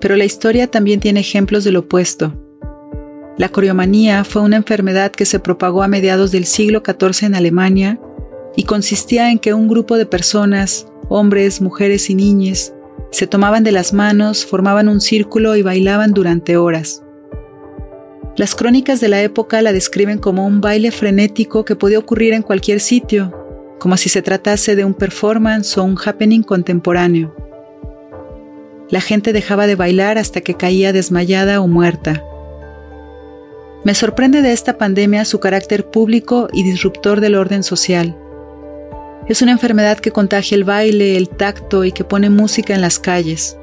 pero 0.00 0.16
la 0.16 0.24
historia 0.24 0.70
también 0.70 1.00
tiene 1.00 1.20
ejemplos 1.20 1.64
del 1.64 1.76
opuesto. 1.76 2.32
La 3.36 3.48
coriomanía 3.48 4.24
fue 4.24 4.42
una 4.42 4.56
enfermedad 4.56 5.12
que 5.12 5.24
se 5.24 5.38
propagó 5.38 5.82
a 5.82 5.88
mediados 5.88 6.32
del 6.32 6.44
siglo 6.44 6.82
XIV 6.84 7.26
en 7.26 7.34
Alemania 7.36 8.00
y 8.56 8.64
consistía 8.64 9.30
en 9.30 9.38
que 9.38 9.54
un 9.54 9.68
grupo 9.68 9.96
de 9.96 10.06
personas, 10.06 10.86
hombres, 11.08 11.60
mujeres 11.60 12.10
y 12.10 12.16
niñas, 12.16 12.74
se 13.10 13.26
tomaban 13.26 13.64
de 13.64 13.72
las 13.72 13.92
manos, 13.92 14.44
formaban 14.44 14.88
un 14.88 15.00
círculo 15.00 15.56
y 15.56 15.62
bailaban 15.62 16.12
durante 16.12 16.56
horas. 16.56 17.02
Las 18.38 18.54
crónicas 18.54 19.00
de 19.00 19.08
la 19.08 19.20
época 19.20 19.60
la 19.62 19.72
describen 19.72 20.18
como 20.18 20.46
un 20.46 20.60
baile 20.60 20.92
frenético 20.92 21.64
que 21.64 21.74
podía 21.74 21.98
ocurrir 21.98 22.34
en 22.34 22.42
cualquier 22.42 22.78
sitio, 22.78 23.34
como 23.80 23.96
si 23.96 24.08
se 24.08 24.22
tratase 24.22 24.76
de 24.76 24.84
un 24.84 24.94
performance 24.94 25.76
o 25.76 25.82
un 25.82 25.98
happening 25.98 26.44
contemporáneo. 26.44 27.34
La 28.90 29.00
gente 29.00 29.32
dejaba 29.32 29.66
de 29.66 29.74
bailar 29.74 30.18
hasta 30.18 30.40
que 30.40 30.54
caía 30.54 30.92
desmayada 30.92 31.60
o 31.60 31.66
muerta. 31.66 32.22
Me 33.82 33.96
sorprende 33.96 34.40
de 34.40 34.52
esta 34.52 34.78
pandemia 34.78 35.24
su 35.24 35.40
carácter 35.40 35.90
público 35.90 36.46
y 36.52 36.62
disruptor 36.62 37.20
del 37.20 37.34
orden 37.34 37.64
social. 37.64 38.16
Es 39.26 39.42
una 39.42 39.50
enfermedad 39.50 39.98
que 39.98 40.12
contagia 40.12 40.54
el 40.54 40.62
baile, 40.62 41.16
el 41.16 41.28
tacto 41.28 41.82
y 41.82 41.90
que 41.90 42.04
pone 42.04 42.30
música 42.30 42.72
en 42.72 42.82
las 42.82 43.00
calles. 43.00 43.58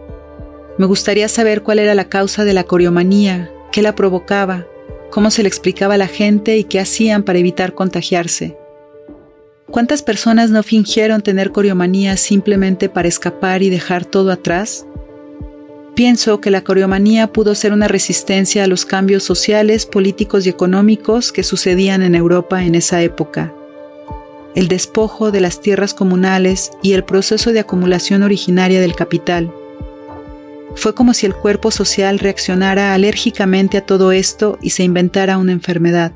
Me 0.77 0.85
gustaría 0.85 1.29
saber 1.29 1.63
cuál 1.63 1.79
era 1.79 1.95
la 1.95 2.09
causa 2.09 2.43
de 2.43 2.51
la 2.51 2.65
coreomanía, 2.65 3.54
qué 3.75 3.81
la 3.81 3.93
provocaba, 3.93 4.65
cómo 5.11 5.29
se 5.29 5.43
le 5.43 5.49
explicaba 5.49 5.95
a 5.95 5.97
la 5.97 6.07
gente 6.07 6.55
y 6.55 6.63
qué 6.63 6.79
hacían 6.79 7.23
para 7.23 7.39
evitar 7.39 7.73
contagiarse. 7.73 8.57
¿Cuántas 9.69 10.01
personas 10.01 10.49
no 10.49 10.63
fingieron 10.63 11.21
tener 11.21 11.51
coreomanía 11.51 12.15
simplemente 12.15 12.87
para 12.87 13.09
escapar 13.09 13.63
y 13.63 13.69
dejar 13.69 14.05
todo 14.05 14.31
atrás? 14.31 14.85
Pienso 15.93 16.39
que 16.39 16.51
la 16.51 16.63
coreomanía 16.63 17.33
pudo 17.33 17.53
ser 17.53 17.73
una 17.73 17.89
resistencia 17.89 18.63
a 18.63 18.67
los 18.67 18.85
cambios 18.85 19.23
sociales, 19.23 19.85
políticos 19.85 20.45
y 20.45 20.49
económicos 20.51 21.33
que 21.33 21.43
sucedían 21.43 22.01
en 22.01 22.15
Europa 22.15 22.63
en 22.63 22.75
esa 22.75 23.01
época. 23.01 23.53
El 24.55 24.69
despojo 24.69 25.31
de 25.31 25.41
las 25.41 25.59
tierras 25.59 25.93
comunales 25.93 26.71
y 26.81 26.93
el 26.93 27.03
proceso 27.03 27.51
de 27.51 27.59
acumulación 27.59 28.23
originaria 28.23 28.79
del 28.79 28.95
capital. 28.95 29.53
Fue 30.75 30.93
como 30.93 31.13
si 31.13 31.25
el 31.25 31.33
cuerpo 31.33 31.71
social 31.71 32.19
reaccionara 32.19 32.93
alérgicamente 32.93 33.77
a 33.77 33.85
todo 33.85 34.11
esto 34.11 34.57
y 34.61 34.71
se 34.71 34.83
inventara 34.83 35.37
una 35.37 35.51
enfermedad. 35.51 36.13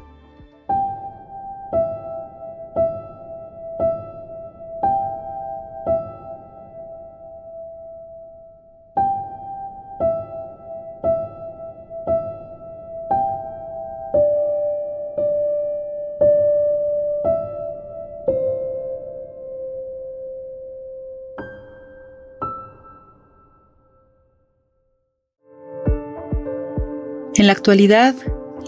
La 27.49 27.53
actualidad, 27.53 28.13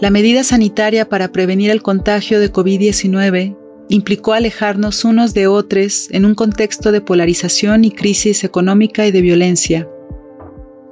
la 0.00 0.10
medida 0.10 0.42
sanitaria 0.42 1.08
para 1.08 1.30
prevenir 1.30 1.70
el 1.70 1.82
contagio 1.82 2.40
de 2.40 2.52
COVID-19 2.52 3.56
implicó 3.88 4.32
alejarnos 4.32 5.04
unos 5.04 5.34
de 5.34 5.46
otros 5.46 6.08
en 6.10 6.24
un 6.24 6.34
contexto 6.34 6.90
de 6.90 7.00
polarización 7.00 7.84
y 7.84 7.92
crisis 7.92 8.42
económica 8.42 9.06
y 9.06 9.12
de 9.12 9.20
violencia. 9.20 9.88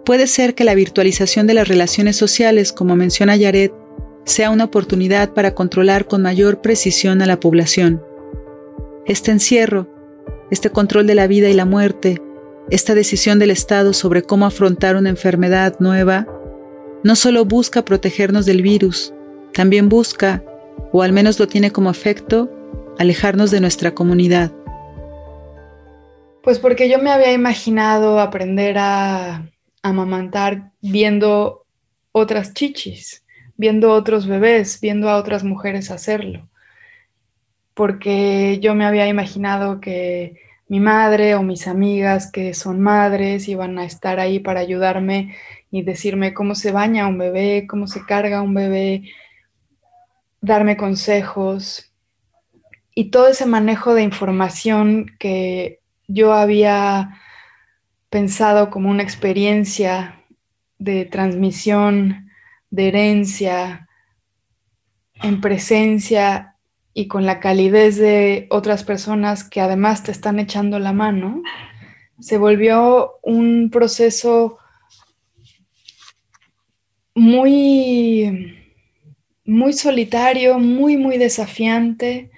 Puede 0.05 0.29
ser 0.29 0.55
que 0.55 0.63
la 0.63 0.77
virtualización 0.77 1.49
de 1.49 1.55
las 1.55 1.67
relaciones 1.67 2.15
sociales, 2.15 2.73
como 2.73 2.95
menciona 2.95 3.35
Yaret, 3.35 3.73
sea 4.25 4.51
una 4.51 4.67
oportunidad 4.67 5.35
para 5.35 5.57
controlar 5.57 6.07
con 6.07 6.23
mayor 6.23 6.61
precisión 6.61 7.23
a 7.23 7.27
la 7.27 7.41
población. 7.41 8.01
Este 9.05 9.33
encierro, 9.33 9.89
este 10.53 10.71
control 10.71 11.09
de 11.09 11.17
la 11.17 11.27
vida 11.27 11.49
y 11.49 11.55
la 11.55 11.65
muerte, 11.65 12.23
esta 12.71 12.95
decisión 12.95 13.41
del 13.41 13.51
Estado 13.51 13.95
sobre 13.95 14.23
cómo 14.23 14.47
afrontar 14.47 14.95
una 14.95 15.09
enfermedad 15.09 15.75
nueva, 15.81 16.29
no 17.03 17.17
solo 17.17 17.45
busca 17.45 17.85
protegernos 17.85 18.47
del 18.47 18.63
virus, 18.63 19.13
también 19.53 19.89
busca, 19.89 20.43
o 20.93 21.03
al 21.03 21.13
menos 21.13 21.39
lo 21.39 21.49
tiene 21.49 21.71
como 21.71 21.91
efecto, 21.91 22.51
alejarnos 22.99 23.51
de 23.51 23.61
nuestra 23.61 23.93
comunidad. 23.93 24.53
Pues 26.43 26.59
porque 26.59 26.89
yo 26.89 26.99
me 26.99 27.11
había 27.11 27.33
imaginado 27.33 28.19
aprender 28.21 28.77
a 28.79 29.47
amamantar 29.83 30.73
viendo 30.81 31.65
otras 32.13 32.55
chichis, 32.55 33.25
viendo 33.57 33.93
otros 33.93 34.27
bebés, 34.27 34.81
viendo 34.81 35.09
a 35.09 35.17
otras 35.17 35.45
mujeres 35.45 35.91
hacerlo. 35.91 36.49
Porque 37.75 38.59
yo 38.61 38.75
me 38.75 38.85
había 38.85 39.07
imaginado 39.07 39.81
que 39.81 40.41
mi 40.69 40.81
madre 40.81 41.35
o 41.35 41.43
mis 41.43 41.67
amigas 41.67 42.31
que 42.31 42.55
son 42.55 42.81
madres 42.81 43.49
iban 43.49 43.79
a 43.79 43.85
estar 43.85 44.21
ahí 44.21 44.39
para 44.39 44.61
ayudarme 44.61 45.35
y 45.71 45.83
decirme 45.83 46.35
cómo 46.35 46.55
se 46.55 46.73
baña 46.73 47.07
un 47.07 47.19
bebé, 47.19 47.67
cómo 47.69 47.87
se 47.87 48.05
carga 48.05 48.43
un 48.43 48.55
bebé, 48.55 49.05
darme 50.41 50.77
consejos 50.77 51.93
y 52.95 53.11
todo 53.11 53.29
ese 53.29 53.47
manejo 53.47 53.95
de 53.95 54.03
información 54.03 55.13
que 55.19 55.81
yo 56.09 56.33
había 56.33 57.21
pensado 58.09 58.71
como 58.71 58.91
una 58.91 59.03
experiencia 59.03 60.25
de 60.79 61.05
transmisión, 61.05 62.31
de 62.71 62.89
herencia, 62.89 63.89
en 65.23 65.41
presencia 65.41 66.57
y 66.93 67.07
con 67.07 67.27
la 67.27 67.39
calidez 67.39 67.97
de 67.97 68.49
otras 68.51 68.83
personas 68.83 69.45
que 69.45 69.61
además 69.61 70.03
te 70.03 70.11
están 70.11 70.41
echando 70.41 70.79
la 70.79 70.93
mano, 70.93 71.43
se 72.19 72.39
volvió 72.39 73.13
un 73.23 73.71
proceso 73.71 74.59
muy, 77.15 78.57
muy 79.45 79.73
solitario, 79.73 80.59
muy, 80.59 80.97
muy 80.97 81.19
desafiante 81.19 82.31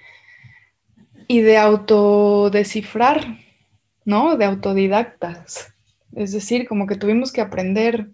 y 1.27 1.41
de 1.41 1.57
autodescifrar, 1.57 3.39
¿no? 4.05 4.37
De 4.37 4.45
autodidactas. 4.45 5.73
Es 6.15 6.31
decir, 6.31 6.67
como 6.67 6.87
que 6.87 6.95
tuvimos 6.95 7.31
que 7.31 7.41
aprender, 7.41 8.09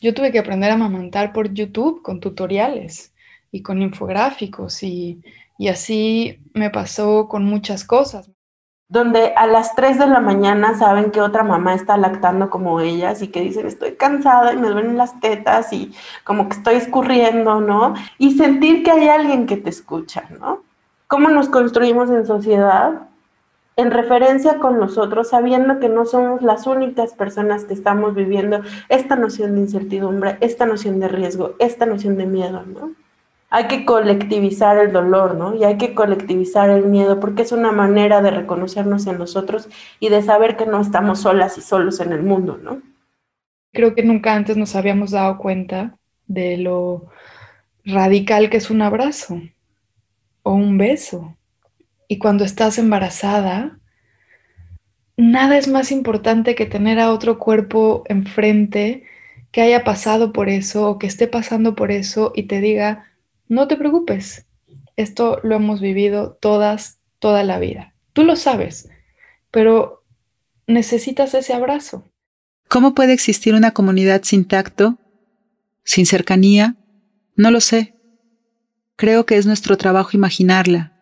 yo 0.00 0.14
tuve 0.14 0.32
que 0.32 0.38
aprender 0.38 0.70
a 0.70 0.74
amamantar 0.74 1.32
por 1.32 1.52
YouTube 1.52 2.02
con 2.02 2.20
tutoriales 2.20 3.12
y 3.50 3.62
con 3.62 3.82
infográficos 3.82 4.82
y, 4.82 5.20
y 5.58 5.68
así 5.68 6.40
me 6.54 6.70
pasó 6.70 7.28
con 7.28 7.44
muchas 7.44 7.84
cosas 7.84 8.31
donde 8.92 9.32
a 9.36 9.46
las 9.46 9.74
3 9.74 9.98
de 9.98 10.06
la 10.06 10.20
mañana 10.20 10.76
saben 10.76 11.12
que 11.12 11.22
otra 11.22 11.42
mamá 11.42 11.72
está 11.72 11.96
lactando 11.96 12.50
como 12.50 12.78
ellas 12.78 13.22
y 13.22 13.28
que 13.28 13.40
dicen 13.40 13.66
estoy 13.66 13.92
cansada 13.92 14.52
y 14.52 14.58
me 14.58 14.68
duelen 14.68 14.98
las 14.98 15.18
tetas 15.18 15.72
y 15.72 15.94
como 16.24 16.50
que 16.50 16.56
estoy 16.56 16.74
escurriendo, 16.74 17.62
¿no? 17.62 17.94
Y 18.18 18.36
sentir 18.36 18.84
que 18.84 18.90
hay 18.90 19.08
alguien 19.08 19.46
que 19.46 19.56
te 19.56 19.70
escucha, 19.70 20.24
¿no? 20.38 20.62
¿Cómo 21.06 21.30
nos 21.30 21.48
construimos 21.48 22.10
en 22.10 22.26
sociedad? 22.26 23.08
En 23.76 23.92
referencia 23.92 24.58
con 24.58 24.78
nosotros, 24.78 25.30
sabiendo 25.30 25.78
que 25.78 25.88
no 25.88 26.04
somos 26.04 26.42
las 26.42 26.66
únicas 26.66 27.14
personas 27.14 27.64
que 27.64 27.72
estamos 27.72 28.14
viviendo 28.14 28.60
esta 28.90 29.16
noción 29.16 29.54
de 29.54 29.62
incertidumbre, 29.62 30.36
esta 30.42 30.66
noción 30.66 31.00
de 31.00 31.08
riesgo, 31.08 31.54
esta 31.60 31.86
noción 31.86 32.18
de 32.18 32.26
miedo, 32.26 32.62
¿no? 32.66 32.92
Hay 33.54 33.68
que 33.68 33.84
colectivizar 33.84 34.78
el 34.78 34.92
dolor, 34.92 35.34
¿no? 35.34 35.54
Y 35.54 35.64
hay 35.64 35.76
que 35.76 35.92
colectivizar 35.92 36.70
el 36.70 36.86
miedo, 36.86 37.20
porque 37.20 37.42
es 37.42 37.52
una 37.52 37.70
manera 37.70 38.22
de 38.22 38.30
reconocernos 38.30 39.06
en 39.06 39.18
nosotros 39.18 39.68
y 40.00 40.08
de 40.08 40.22
saber 40.22 40.56
que 40.56 40.64
no 40.64 40.80
estamos 40.80 41.20
solas 41.20 41.58
y 41.58 41.60
solos 41.60 42.00
en 42.00 42.12
el 42.14 42.22
mundo, 42.22 42.56
¿no? 42.56 42.80
Creo 43.74 43.94
que 43.94 44.04
nunca 44.04 44.34
antes 44.34 44.56
nos 44.56 44.74
habíamos 44.74 45.10
dado 45.10 45.36
cuenta 45.36 45.98
de 46.26 46.56
lo 46.56 47.08
radical 47.84 48.48
que 48.48 48.56
es 48.56 48.70
un 48.70 48.80
abrazo 48.80 49.42
o 50.44 50.54
un 50.54 50.78
beso 50.78 51.36
y 52.08 52.16
cuando 52.16 52.44
estás 52.44 52.78
embarazada, 52.78 53.78
nada 55.18 55.58
es 55.58 55.68
más 55.68 55.92
importante 55.92 56.54
que 56.54 56.64
tener 56.64 56.98
a 56.98 57.12
otro 57.12 57.38
cuerpo 57.38 58.02
enfrente 58.06 59.04
que 59.50 59.60
haya 59.60 59.84
pasado 59.84 60.32
por 60.32 60.48
eso 60.48 60.88
o 60.88 60.98
que 60.98 61.06
esté 61.06 61.26
pasando 61.26 61.74
por 61.74 61.90
eso 61.90 62.32
y 62.34 62.44
te 62.44 62.62
diga, 62.62 63.11
no 63.52 63.68
te 63.68 63.76
preocupes, 63.76 64.46
esto 64.96 65.38
lo 65.42 65.56
hemos 65.56 65.82
vivido 65.82 66.38
todas, 66.40 67.00
toda 67.18 67.44
la 67.44 67.58
vida. 67.58 67.94
Tú 68.14 68.24
lo 68.24 68.34
sabes, 68.34 68.88
pero 69.50 70.06
necesitas 70.66 71.34
ese 71.34 71.52
abrazo. 71.52 72.02
¿Cómo 72.68 72.94
puede 72.94 73.12
existir 73.12 73.54
una 73.54 73.72
comunidad 73.72 74.22
sin 74.24 74.46
tacto, 74.46 74.96
sin 75.84 76.06
cercanía? 76.06 76.76
No 77.36 77.50
lo 77.50 77.60
sé. 77.60 77.94
Creo 78.96 79.26
que 79.26 79.36
es 79.36 79.44
nuestro 79.44 79.76
trabajo 79.76 80.12
imaginarla. 80.14 80.98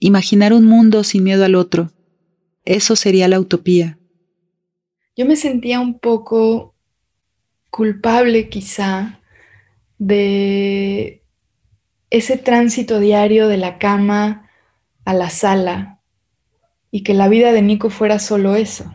Imaginar 0.00 0.52
un 0.52 0.64
mundo 0.64 1.04
sin 1.04 1.22
miedo 1.22 1.44
al 1.44 1.54
otro. 1.54 1.92
Eso 2.64 2.96
sería 2.96 3.28
la 3.28 3.38
utopía. 3.38 3.96
Yo 5.14 5.24
me 5.24 5.36
sentía 5.36 5.78
un 5.78 6.00
poco 6.00 6.74
culpable 7.70 8.48
quizá 8.48 9.20
de 9.98 11.23
ese 12.10 12.36
tránsito 12.36 13.00
diario 13.00 13.48
de 13.48 13.56
la 13.56 13.78
cama 13.78 14.48
a 15.04 15.14
la 15.14 15.30
sala 15.30 16.00
y 16.90 17.02
que 17.02 17.14
la 17.14 17.28
vida 17.28 17.52
de 17.52 17.62
Nico 17.62 17.90
fuera 17.90 18.18
solo 18.18 18.56
eso 18.56 18.92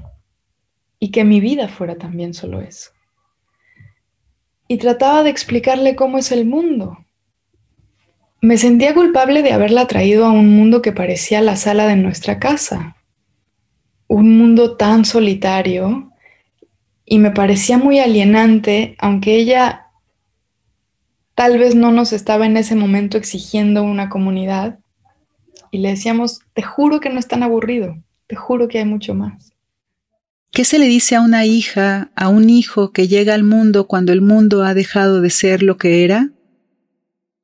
y 0.99 1.11
que 1.11 1.23
mi 1.23 1.39
vida 1.39 1.67
fuera 1.67 1.95
también 1.97 2.33
solo 2.33 2.61
eso. 2.61 2.91
Y 4.67 4.77
trataba 4.77 5.23
de 5.23 5.29
explicarle 5.29 5.95
cómo 5.95 6.17
es 6.17 6.31
el 6.31 6.45
mundo. 6.45 7.05
Me 8.41 8.57
sentía 8.57 8.93
culpable 8.93 9.41
de 9.41 9.51
haberla 9.51 9.87
traído 9.87 10.25
a 10.25 10.31
un 10.31 10.55
mundo 10.55 10.81
que 10.81 10.91
parecía 10.91 11.41
la 11.41 11.55
sala 11.55 11.87
de 11.87 11.95
nuestra 11.95 12.39
casa, 12.39 12.95
un 14.07 14.37
mundo 14.37 14.77
tan 14.77 15.05
solitario 15.05 16.11
y 17.05 17.19
me 17.19 17.31
parecía 17.31 17.77
muy 17.77 17.99
alienante, 17.99 18.95
aunque 18.99 19.35
ella 19.35 19.88
tal 21.39 21.57
vez 21.57 21.73
no 21.73 21.93
nos 21.93 22.11
estaba 22.11 22.45
en 22.45 22.57
ese 22.57 22.75
momento 22.75 23.17
exigiendo 23.17 23.81
una 23.81 24.09
comunidad 24.09 24.79
y 25.71 25.77
le 25.77 25.91
decíamos, 25.91 26.41
te 26.53 26.63
juro 26.63 26.99
que 26.99 27.09
no 27.09 27.17
es 27.17 27.29
tan 27.29 27.43
aburrido, 27.43 27.95
te 28.27 28.35
juro 28.35 28.67
que 28.67 28.79
hay 28.79 28.83
mucho 28.83 29.13
más. 29.13 29.53
¿Qué 30.51 30.65
se 30.65 30.79
le 30.79 30.87
dice 30.87 31.15
a 31.15 31.21
una 31.21 31.45
hija, 31.45 32.11
a 32.13 32.27
un 32.27 32.49
hijo 32.49 32.91
que 32.91 33.07
llega 33.07 33.35
al 33.35 33.43
mundo 33.43 33.87
cuando 33.87 34.11
el 34.11 34.19
mundo 34.19 34.63
ha 34.63 34.73
dejado 34.73 35.21
de 35.21 35.29
ser 35.29 35.63
lo 35.63 35.77
que 35.77 36.03
era? 36.03 36.31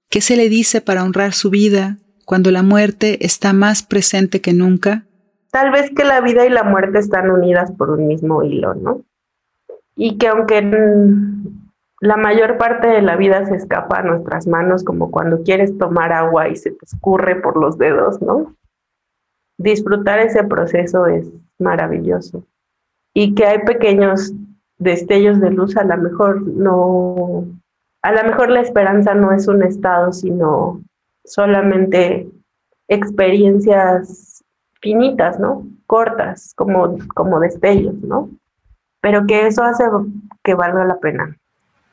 ¿Qué 0.09 0.19
se 0.19 0.35
le 0.35 0.49
dice 0.49 0.81
para 0.81 1.01
honrar 1.01 1.31
su 1.31 1.49
vida 1.49 1.97
cuando 2.25 2.51
la 2.51 2.63
muerte 2.63 3.25
está 3.25 3.53
más 3.53 3.81
presente 3.81 4.41
que 4.41 4.51
nunca? 4.51 5.05
Tal 5.51 5.71
vez 5.71 5.89
que 5.95 6.03
la 6.03 6.19
vida 6.19 6.45
y 6.45 6.49
la 6.49 6.63
muerte 6.63 6.99
están 6.99 7.31
unidas 7.31 7.71
por 7.71 7.91
un 7.91 8.07
mismo 8.07 8.43
hilo, 8.43 8.75
¿no? 8.75 9.05
Y 9.95 10.17
que 10.17 10.27
aunque 10.27 10.61
la 12.01 12.17
mayor 12.17 12.57
parte 12.57 12.87
de 12.87 13.01
la 13.01 13.15
vida 13.15 13.45
se 13.45 13.55
escapa 13.55 13.99
a 13.99 14.03
nuestras 14.03 14.47
manos, 14.47 14.83
como 14.83 15.11
cuando 15.11 15.43
quieres 15.43 15.77
tomar 15.77 16.11
agua 16.11 16.49
y 16.49 16.55
se 16.55 16.71
te 16.71 16.85
escurre 16.85 17.37
por 17.37 17.57
los 17.57 17.77
dedos, 17.77 18.21
¿no? 18.21 18.55
Disfrutar 19.57 20.19
ese 20.19 20.43
proceso 20.43 21.05
es 21.07 21.27
maravilloso. 21.57 22.45
Y 23.13 23.33
que 23.33 23.45
hay 23.45 23.59
pequeños 23.59 24.33
destellos 24.77 25.39
de 25.39 25.51
luz, 25.51 25.77
a 25.77 25.85
lo 25.85 25.97
mejor 25.97 26.41
no, 26.41 27.45
a 28.01 28.11
lo 28.11 28.23
mejor 28.29 28.49
la 28.49 28.59
esperanza 28.59 29.13
no 29.13 29.31
es 29.31 29.47
un 29.47 29.63
estado, 29.63 30.11
sino 30.11 30.81
solamente 31.23 32.29
experiencias 32.89 34.43
finitas, 34.81 35.39
¿no? 35.39 35.65
Cortas, 35.87 36.53
como, 36.55 36.97
como 37.15 37.39
destellos, 37.39 37.95
¿no? 38.01 38.29
Pero 38.99 39.25
que 39.25 39.47
eso 39.47 39.63
hace 39.63 39.85
que 40.43 40.55
valga 40.55 40.83
la 40.83 40.99
pena 40.99 41.37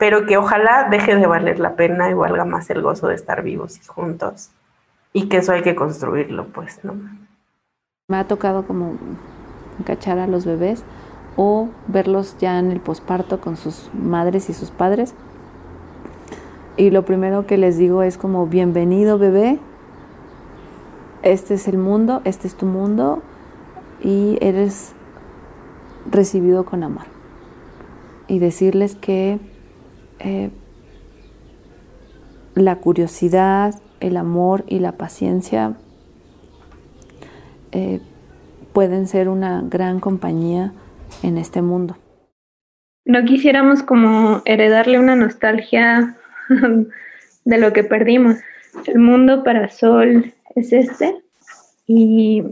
pero 0.02 0.26
que 0.26 0.36
ojalá 0.36 0.88
deje 0.90 1.14
de 1.14 1.28
valer 1.28 1.60
la 1.60 1.76
pena 1.76 2.10
y 2.10 2.12
valga 2.12 2.44
más 2.44 2.68
el 2.70 2.82
gozo 2.82 3.06
de 3.06 3.14
estar 3.14 3.44
vivos 3.44 3.78
y 3.78 3.86
juntos. 3.86 4.50
Y 5.12 5.28
que 5.28 5.36
eso 5.36 5.52
hay 5.52 5.62
que 5.62 5.76
construirlo, 5.76 6.46
pues, 6.48 6.80
¿no? 6.82 6.94
Me 8.08 8.16
ha 8.16 8.26
tocado 8.26 8.66
como 8.66 8.96
cachar 9.86 10.18
a 10.18 10.26
los 10.26 10.44
bebés 10.44 10.82
o 11.36 11.68
verlos 11.86 12.36
ya 12.40 12.58
en 12.58 12.72
el 12.72 12.80
posparto 12.80 13.40
con 13.40 13.56
sus 13.56 13.90
madres 13.94 14.50
y 14.50 14.54
sus 14.54 14.72
padres. 14.72 15.14
Y 16.76 16.90
lo 16.90 17.04
primero 17.04 17.46
que 17.46 17.56
les 17.56 17.78
digo 17.78 18.02
es 18.02 18.18
como, 18.18 18.48
bienvenido 18.48 19.18
bebé, 19.18 19.60
este 21.22 21.54
es 21.54 21.68
el 21.68 21.78
mundo, 21.78 22.22
este 22.24 22.48
es 22.48 22.56
tu 22.56 22.66
mundo 22.66 23.22
y 24.02 24.36
eres 24.40 24.94
recibido 26.10 26.64
con 26.64 26.82
amor. 26.82 27.04
Y 28.26 28.40
decirles 28.40 28.96
que 28.96 29.51
eh, 30.24 30.50
la 32.54 32.76
curiosidad, 32.76 33.74
el 34.00 34.16
amor 34.16 34.64
y 34.68 34.78
la 34.78 34.92
paciencia 34.92 35.74
eh, 37.72 38.00
pueden 38.72 39.06
ser 39.06 39.28
una 39.28 39.62
gran 39.62 40.00
compañía 40.00 40.72
en 41.22 41.38
este 41.38 41.62
mundo. 41.62 41.96
No 43.04 43.24
quisiéramos 43.24 43.82
como 43.82 44.42
heredarle 44.44 44.98
una 44.98 45.16
nostalgia 45.16 46.16
de 47.44 47.58
lo 47.58 47.72
que 47.72 47.84
perdimos. 47.84 48.36
El 48.86 48.98
mundo 48.98 49.42
para 49.42 49.68
Sol 49.70 50.32
es 50.54 50.72
este 50.72 51.16
y, 51.86 52.44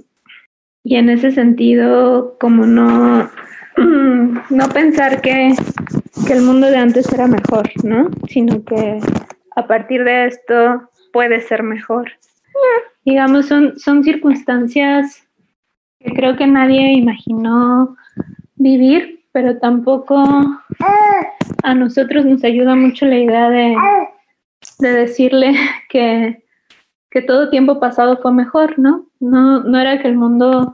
y 0.83 0.97
en 0.97 1.09
ese 1.09 1.31
sentido 1.31 2.37
como 2.41 2.67
no, 2.67 3.31
no 4.51 4.69
pensar 4.73 5.21
que 5.21 5.55
que 6.31 6.37
el 6.37 6.43
mundo 6.45 6.69
de 6.69 6.77
antes 6.77 7.13
era 7.13 7.27
mejor, 7.27 7.69
¿no? 7.83 8.09
Sino 8.29 8.65
que 8.65 9.01
a 9.57 9.67
partir 9.67 10.05
de 10.05 10.27
esto 10.27 10.89
puede 11.13 11.41
ser 11.41 11.65
mejor. 11.65 12.09
Digamos, 13.05 13.47
son, 13.47 13.77
son 13.81 14.05
circunstancias 14.05 15.27
que 15.99 16.13
creo 16.13 16.37
que 16.37 16.47
nadie 16.47 16.93
imaginó 16.93 17.97
vivir, 18.55 19.25
pero 19.33 19.59
tampoco 19.59 20.23
a 21.65 21.75
nosotros 21.75 22.25
nos 22.25 22.45
ayuda 22.45 22.77
mucho 22.77 23.07
la 23.07 23.19
idea 23.19 23.51
de, 23.51 23.77
de 24.79 24.93
decirle 24.93 25.57
que, 25.89 26.45
que 27.11 27.23
todo 27.23 27.51
tiempo 27.51 27.81
pasado 27.81 28.19
fue 28.23 28.33
mejor, 28.33 28.79
¿no? 28.79 29.05
¿no? 29.19 29.65
No 29.65 29.81
era 29.81 30.01
que 30.01 30.07
el 30.07 30.15
mundo 30.15 30.73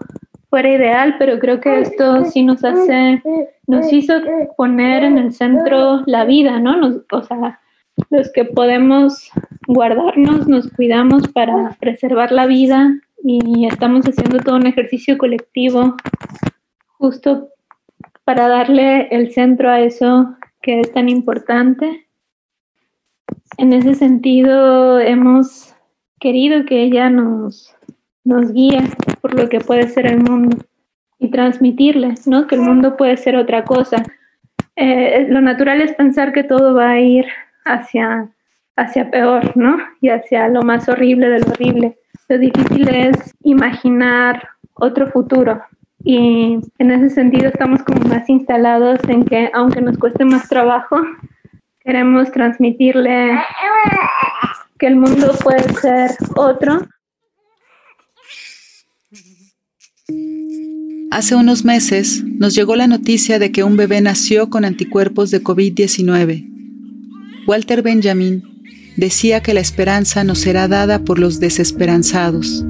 fuera 0.48 0.70
ideal, 0.70 1.16
pero 1.18 1.38
creo 1.38 1.60
que 1.60 1.80
esto 1.80 2.24
sí 2.26 2.42
nos 2.42 2.64
hace, 2.64 3.22
nos 3.66 3.92
hizo 3.92 4.14
poner 4.56 5.04
en 5.04 5.18
el 5.18 5.32
centro 5.32 6.02
la 6.06 6.24
vida, 6.24 6.60
¿no? 6.60 6.76
Nos, 6.76 7.00
o 7.10 7.22
sea, 7.22 7.60
los 8.10 8.30
que 8.32 8.44
podemos 8.44 9.30
guardarnos, 9.66 10.46
nos 10.46 10.70
cuidamos 10.72 11.28
para 11.28 11.76
preservar 11.80 12.32
la 12.32 12.46
vida 12.46 12.94
y 13.24 13.66
estamos 13.66 14.06
haciendo 14.06 14.38
todo 14.38 14.56
un 14.56 14.66
ejercicio 14.66 15.18
colectivo 15.18 15.96
justo 16.98 17.48
para 18.24 18.48
darle 18.48 19.08
el 19.08 19.32
centro 19.32 19.70
a 19.70 19.80
eso 19.80 20.36
que 20.62 20.80
es 20.80 20.92
tan 20.92 21.08
importante. 21.08 22.06
En 23.58 23.72
ese 23.72 23.94
sentido, 23.94 25.00
hemos 25.00 25.74
querido 26.18 26.64
que 26.64 26.82
ella 26.82 27.08
nos, 27.10 27.75
nos 28.26 28.52
guíe 28.52 28.82
por 29.20 29.34
lo 29.34 29.48
que 29.48 29.60
puede 29.60 29.88
ser 29.88 30.06
el 30.06 30.18
mundo 30.18 30.58
y 31.18 31.30
transmitirle, 31.30 32.14
¿no? 32.26 32.46
Que 32.46 32.56
el 32.56 32.60
mundo 32.60 32.96
puede 32.96 33.16
ser 33.16 33.36
otra 33.36 33.64
cosa. 33.64 34.02
Eh, 34.74 35.26
lo 35.30 35.40
natural 35.40 35.80
es 35.80 35.94
pensar 35.94 36.32
que 36.32 36.42
todo 36.42 36.74
va 36.74 36.90
a 36.90 37.00
ir 37.00 37.24
hacia, 37.64 38.28
hacia 38.76 39.10
peor, 39.10 39.56
¿no? 39.56 39.78
Y 40.00 40.10
hacia 40.10 40.48
lo 40.48 40.62
más 40.62 40.88
horrible 40.88 41.28
de 41.28 41.38
lo 41.38 41.46
horrible. 41.46 41.96
Lo 42.28 42.38
difícil 42.38 42.88
es 42.88 43.34
imaginar 43.42 44.48
otro 44.74 45.06
futuro. 45.06 45.62
Y 46.02 46.58
en 46.78 46.90
ese 46.90 47.10
sentido 47.10 47.48
estamos 47.48 47.82
como 47.84 48.00
más 48.08 48.28
instalados 48.28 48.98
en 49.08 49.24
que 49.24 49.50
aunque 49.54 49.80
nos 49.80 49.96
cueste 49.98 50.24
más 50.24 50.48
trabajo, 50.48 51.00
queremos 51.80 52.30
transmitirle 52.32 53.38
que 54.78 54.86
el 54.88 54.96
mundo 54.96 55.32
puede 55.42 55.62
ser 55.74 56.10
otro 56.34 56.80
Hace 61.10 61.36
unos 61.36 61.64
meses 61.64 62.24
nos 62.24 62.54
llegó 62.54 62.74
la 62.74 62.88
noticia 62.88 63.38
de 63.38 63.52
que 63.52 63.62
un 63.62 63.76
bebé 63.76 64.00
nació 64.00 64.50
con 64.50 64.64
anticuerpos 64.64 65.30
de 65.30 65.42
COVID-19. 65.42 66.50
Walter 67.46 67.82
Benjamin 67.82 68.42
decía 68.96 69.40
que 69.40 69.54
la 69.54 69.60
esperanza 69.60 70.24
nos 70.24 70.40
será 70.40 70.66
dada 70.66 71.04
por 71.04 71.20
los 71.20 71.38
desesperanzados. 71.38 72.64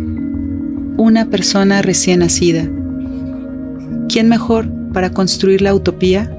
Una 0.98 1.30
persona 1.30 1.80
recién 1.80 2.20
nacida. 2.20 2.70
¿Quién 4.08 4.28
mejor 4.28 4.70
para 4.92 5.10
construir 5.10 5.62
la 5.62 5.74
utopía? 5.74 6.30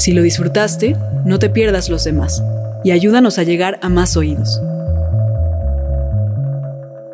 Si 0.00 0.12
lo 0.12 0.22
disfrutaste, 0.22 0.96
no 1.26 1.38
te 1.38 1.50
pierdas 1.50 1.90
los 1.90 2.04
demás 2.04 2.42
y 2.82 2.92
ayúdanos 2.92 3.38
a 3.38 3.42
llegar 3.42 3.78
a 3.82 3.90
más 3.90 4.16
oídos. 4.16 4.62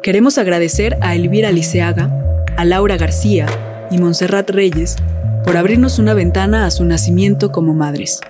Queremos 0.04 0.38
agradecer 0.38 0.96
a 1.00 1.16
Elvira 1.16 1.50
Liceaga, 1.50 2.44
a 2.56 2.64
Laura 2.64 2.96
García 2.96 3.46
y 3.90 3.98
Montserrat 3.98 4.50
Reyes 4.50 4.94
por 5.42 5.56
abrirnos 5.56 5.98
una 5.98 6.14
ventana 6.14 6.64
a 6.64 6.70
su 6.70 6.84
nacimiento 6.84 7.50
como 7.50 7.74
madres. 7.74 8.20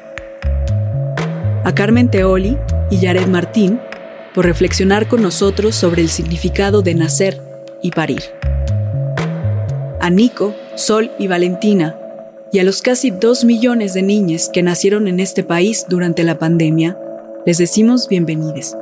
A 1.63 1.75
Carmen 1.75 2.11
Teoli 2.11 2.57
y 2.89 2.97
Yared 2.97 3.27
Martín 3.27 3.79
por 4.35 4.47
reflexionar 4.47 5.07
con 5.07 5.21
nosotros 5.21 5.75
sobre 5.75 6.01
el 6.01 6.09
significado 6.09 6.81
de 6.81 6.95
nacer 6.95 7.43
y 7.83 7.91
parir. 7.91 8.23
A 10.01 10.09
Nico, 10.09 10.55
Sol 10.77 11.11
y 11.19 11.27
Valentina 11.27 11.95
y 12.53 12.59
a 12.59 12.65
los 12.65 12.83
casi 12.83 13.11
dos 13.11 13.45
millones 13.45 13.95
de 13.95 14.03
niñas 14.03 14.51
que 14.53 14.63
nacieron 14.63 15.09
en 15.09 15.21
este 15.21 15.43
país 15.43 15.87
durante 15.89 16.23
la 16.23 16.39
pandemia, 16.39 16.99
les 17.45 17.59
decimos 17.59 18.09
bienvenidos. 18.09 18.77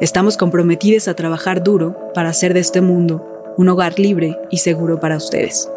Estamos 0.00 0.36
comprometidos 0.36 1.06
a 1.08 1.14
trabajar 1.14 1.62
duro 1.62 1.96
para 2.14 2.30
hacer 2.30 2.54
de 2.54 2.60
este 2.60 2.80
mundo 2.80 3.54
un 3.56 3.68
hogar 3.68 3.98
libre 3.98 4.38
y 4.50 4.58
seguro 4.58 4.98
para 4.98 5.16
ustedes. 5.16 5.68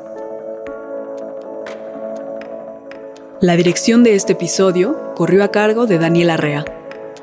La 3.41 3.57
dirección 3.57 4.03
de 4.03 4.15
este 4.15 4.33
episodio 4.33 5.13
corrió 5.15 5.43
a 5.43 5.51
cargo 5.51 5.85
de 5.85 5.99
Daniel 5.99 6.29
Arrea, 6.29 6.65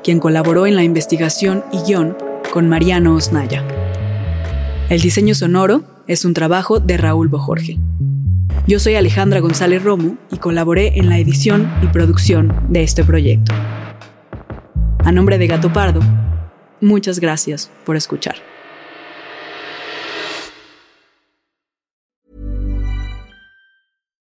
quien 0.03 0.19
colaboró 0.19 0.67
en 0.67 0.75
la 0.75 0.83
investigación 0.83 1.63
y 1.71 1.79
guion 1.79 2.15
con 2.51 2.69
Mariano 2.69 3.15
Osnaya. 3.15 3.65
El 4.89 5.01
diseño 5.01 5.33
sonoro 5.33 5.81
es 6.07 6.23
un 6.23 6.33
trabajo 6.33 6.79
de 6.79 6.97
Raúl 6.97 7.27
Bojorge. 7.27 7.79
Yo 8.65 8.79
soy 8.79 8.95
Alejandra 8.95 9.41
González 9.41 9.83
Romo 9.83 10.17
y 10.31 10.37
colaboré 10.37 10.97
en 10.97 11.09
la 11.09 11.19
edición 11.19 11.69
y 11.81 11.87
producción 11.87 12.55
de 12.69 12.83
este 12.83 13.03
proyecto. 13.03 13.53
A 15.03 15.11
nombre 15.11 15.37
de 15.37 15.47
Gato 15.47 15.73
Pardo, 15.73 15.99
muchas 16.79 17.19
gracias 17.19 17.69
por 17.85 17.97
escuchar. 17.97 18.52